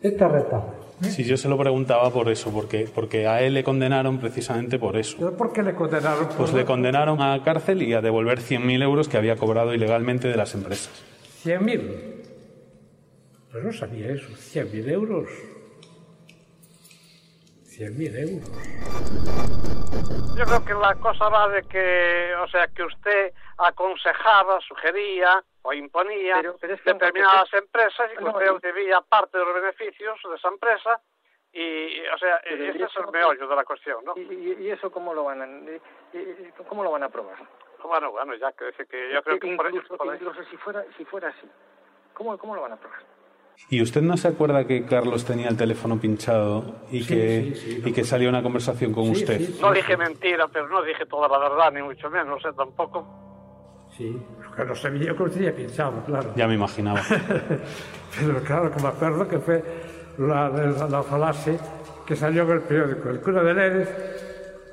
Esta 0.03 0.29
retablo. 0.29 0.81
Sí, 1.03 1.25
yo 1.25 1.39
se 1.39 1.49
lo 1.49 1.57
preguntaba 1.57 2.11
por 2.11 2.29
eso, 2.29 2.53
porque, 2.53 2.87
porque 2.95 3.27
a 3.27 3.41
él 3.41 3.55
le 3.55 3.65
condenaron 3.65 4.19
precisamente 4.19 4.79
por 4.79 4.97
eso. 4.99 5.17
¿Pero 5.19 5.35
¿Por 5.37 5.53
qué 5.53 5.63
le 5.63 5.75
condenaron? 5.75 6.27
por- 6.29 6.37
Pues 6.37 6.53
le 6.53 6.65
condenaron 6.67 7.23
a 7.23 7.43
cárcel 7.43 7.83
y 7.83 7.95
a 7.95 8.03
devolver 8.03 8.39
100.000 8.41 8.83
euros 8.83 9.09
que 9.09 9.17
había 9.17 9.37
cobrado 9.37 9.73
ilegalmente 9.73 10.29
de 10.29 10.37
las 10.37 10.55
empresas. 10.55 10.91
100.000. 11.43 12.21
Pues 13.51 13.65
no 13.65 13.73
sabía 13.73 14.11
eso, 14.13 14.29
100.000 14.29 14.89
euros. 14.91 15.27
100.000 17.65 18.17
euros. 18.17 18.51
Yo 20.37 20.45
creo 20.45 20.65
que 20.65 20.75
la 20.75 20.95
cosa 20.97 21.29
va 21.31 21.49
de 21.49 21.63
que, 21.63 22.35
o 22.45 22.49
sea, 22.49 22.67
que 22.69 22.83
usted 22.83 23.33
aconsejaba, 23.57 24.59
sugería 24.69 25.43
o 25.63 25.73
imponía 25.73 26.43
determinadas 26.85 27.53
empresas 27.55 28.11
y 28.15 28.17
que 28.17 28.25
usted 28.25 28.61
debía 28.63 29.01
parte 29.03 29.39
de 29.39 29.45
los 29.45 29.55
beneficios 29.55 30.19
de 30.29 30.37
esa 30.37 30.49
empresa 30.49 31.01
y, 31.53 32.01
o 32.15 32.19
sea, 32.19 32.41
Pero 32.45 32.65
ese 32.65 32.79
¿y 32.79 32.83
es 32.83 32.97
el 32.97 33.11
meollo 33.13 33.49
de 33.49 33.57
la 33.57 33.65
cuestión, 33.65 34.05
¿no? 34.05 34.15
¿Y, 34.17 34.21
y- 34.21 34.57
y 34.61 34.71
eso 34.71 34.91
cómo 34.91 35.13
lo 35.13 35.25
van 35.25 35.43
a, 35.43 35.47
y- 35.47 36.19
y- 36.19 36.53
cómo 36.69 36.85
lo 36.85 36.93
van 36.93 37.03
a 37.03 37.09
probar? 37.09 37.37
Bueno, 37.83 38.13
bueno, 38.13 38.35
ya 38.37 38.53
que, 38.53 38.73
que 38.87 39.13
yo 39.13 39.23
creo 39.23 39.39
que 39.41 39.57
por 39.57 39.67
incluso, 39.67 39.97
por 39.97 40.09
ahí- 40.11 40.17
incluso 40.21 40.43
si 40.51 40.57
fuera 40.59 40.85
si 40.97 41.05
fuera 41.05 41.29
así, 41.29 41.49
¿cómo, 42.15 42.39
cómo 42.39 42.55
lo 42.55 42.63
van 42.63 42.73
a 42.73 42.77
probar? 42.77 43.01
¿Y 43.69 43.83
usted 43.83 44.01
no 44.01 44.17
se 44.17 44.29
acuerda 44.29 44.67
que 44.67 44.87
Carlos 44.87 45.27
tenía 45.27 45.49
el 45.49 45.57
teléfono 45.57 46.01
pinchado 46.01 46.77
y, 46.91 47.03
Sí, 47.03 47.09
que, 47.15 47.55
sí, 47.55 47.55
sí, 47.55 47.83
y 47.85 47.93
que 47.93 48.05
salió 48.05 48.29
una 48.31 48.43
conversación 48.43 48.93
con 48.95 49.05
Sí, 49.07 49.11
usted? 49.23 49.39
sí, 49.41 49.59
No 49.61 49.73
dije 49.73 49.97
mentira, 49.97 50.49
pero 50.49 50.69
no 50.69 50.83
dije 50.83 51.05
toda 51.07 51.29
la 51.29 51.39
verdad, 51.39 51.71
ni 51.73 51.83
mucho 51.83 52.09
menos, 52.09 52.27
no 52.29 52.41
sé 52.41 52.57
tampoco. 52.57 53.05
Sí, 54.01 54.19
que 54.57 54.65
no 54.65 54.75
sabía 54.75 55.09
yo 55.09 55.15
que 55.15 55.25
lo 55.25 55.31
tenía 55.31 55.55
pinchado, 55.55 56.03
claro. 56.07 56.33
Ya 56.35 56.49
me 56.49 56.55
imaginaba. 56.55 57.03
Pero 58.19 58.41
claro 58.45 58.71
que 58.71 58.81
me 58.81 58.89
acuerdo 58.89 59.29
que 59.29 59.39
fue 59.39 59.63
la, 60.17 60.49
la, 60.49 60.89
la 60.89 61.03
frase 61.03 61.61
que 62.07 62.17
salió 62.17 62.45
en 62.45 62.51
el 62.53 62.61
periódico. 62.63 63.11
El 63.11 63.21
cura 63.21 63.43
de 63.43 63.53
Leres, 63.53 63.89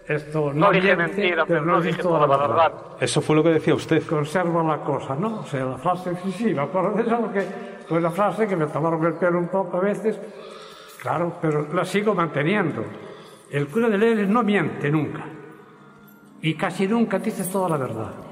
esto 0.07 0.53
no, 0.53 0.67
No 0.67 0.71
dije 0.71 0.95
miente, 0.95 1.17
mentira, 1.17 1.45
pero 1.45 1.61
no 1.65 1.81
dice 1.81 1.89
dije 1.89 2.03
toda 2.03 2.25
la 2.25 2.37
verdad. 2.37 2.71
Eso 3.01 3.19
fue 3.19 3.35
lo 3.35 3.43
que 3.43 3.49
decía 3.49 3.75
usted. 3.75 4.01
Conserva 4.03 4.63
la 4.63 4.77
cosa, 4.77 5.13
¿no? 5.15 5.41
O 5.41 5.45
sea, 5.45 5.65
la 5.65 5.77
frase, 5.77 6.15
sí, 6.23 6.31
sí, 6.31 6.53
me 6.53 6.61
acuerdo 6.61 6.91
de 6.91 7.01
eso 7.01 7.19
porque 7.19 7.45
fue 7.85 7.99
la 7.99 8.11
frase 8.11 8.47
que 8.47 8.55
me 8.55 8.67
tomaron 8.67 9.05
el 9.05 9.15
pelo 9.15 9.39
un 9.39 9.49
poco 9.49 9.75
a 9.75 9.81
veces. 9.81 10.17
Claro, 11.01 11.33
pero 11.41 11.67
la 11.73 11.83
sigo 11.83 12.15
manteniendo. 12.15 12.81
El 13.51 13.67
cura 13.67 13.89
de 13.89 13.97
Leres 13.97 14.29
no 14.29 14.41
miente 14.41 14.89
nunca. 14.89 15.25
Y 16.41 16.53
casi 16.55 16.87
nunca 16.87 17.19
dice 17.19 17.43
toda 17.43 17.67
la 17.67 17.77
verdad. 17.77 18.26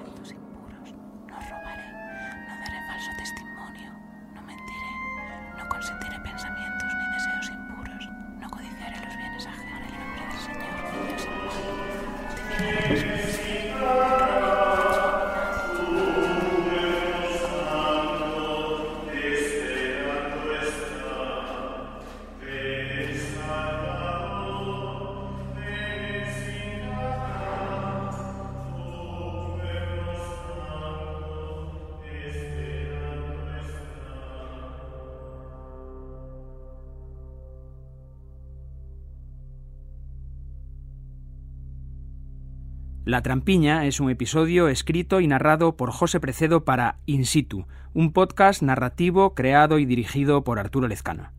La 43.06 43.22
Trampiña 43.22 43.86
es 43.86 44.00
un 44.00 44.10
episodio 44.10 44.68
escrito 44.68 45.20
y 45.20 45.28
narrado 45.28 45.78
por 45.78 45.92
José 45.92 46.20
Precedo 46.20 46.66
para 46.66 46.98
In 47.06 47.28
Situ, 47.28 47.68
un 47.94 48.12
podcast 48.12 48.64
narrativo 48.64 49.36
creado 49.36 49.78
y 49.78 49.86
dirigido 49.86 50.44
por 50.44 50.58
Arturo 50.58 50.88
Lezcano. 50.88 51.30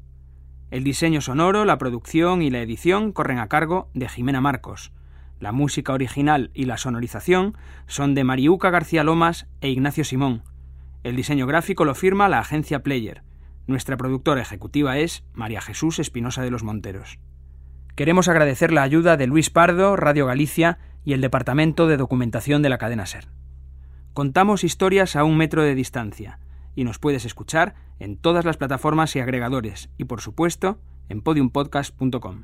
El 0.71 0.85
diseño 0.85 1.21
sonoro, 1.21 1.65
la 1.65 1.77
producción 1.77 2.41
y 2.41 2.51
la 2.51 2.61
edición 2.61 3.11
corren 3.11 3.41
a 3.41 3.49
cargo 3.49 3.91
de 3.95 4.09
Jimena 4.09 4.41
Marcos. 4.41 4.93
La 5.41 5.51
música 5.51 5.93
original 5.93 6.53
y 6.55 6.67
la 6.67 6.77
sonorización 6.77 7.57
son 7.89 8.15
de 8.15 8.23
Mariuca 8.23 8.71
García 8.71 9.03
Lomas 9.03 9.49
e 9.61 9.69
Ignacio 9.69 10.05
Simón. 10.05 10.45
El 11.03 11.17
diseño 11.17 11.49
gráfico 11.49 11.85
lo 11.85 11.97
firma 11.97 12.29
la 12.29 12.39
agencia 12.39 12.85
Player. 12.85 13.25
Nuestra 13.67 13.97
productora 13.97 14.41
ejecutiva 14.41 14.99
es 14.99 15.25
María 15.35 15.61
Jesús 15.61 15.99
Espinosa 15.99 16.43
de 16.43 16.53
los 16.53 16.63
Monteros. 16.63 17.19
Queremos 17.97 18.29
agradecer 18.29 18.73
la 18.73 18.83
ayuda 18.83 19.17
de 19.17 19.27
Luis 19.27 19.51
Pardo, 19.51 19.97
Radio 19.97 20.27
Galicia 20.27 20.79
y 21.07 21.15
el 21.15 21.23
Departamento 21.23 21.87
de 21.87 21.97
Documentación 21.97 22.61
de 22.61 22.69
la 22.69 22.79
cadena 22.79 23.07
SER. 23.07 23.29
Contamos 24.13 24.65
historias 24.65 25.15
a 25.15 25.25
un 25.25 25.39
metro 25.39 25.63
de 25.63 25.77
distancia 25.77 26.41
y 26.75 26.85
nos 26.85 26.99
puedes 26.99 27.25
escuchar 27.25 27.77
en 28.01 28.17
todas 28.17 28.45
las 28.45 28.57
plataformas 28.57 29.15
y 29.15 29.21
agregadores 29.21 29.89
y 29.97 30.05
por 30.05 30.21
supuesto 30.21 30.81
en 31.09 31.23
podiumpodcast.com. 31.23 32.43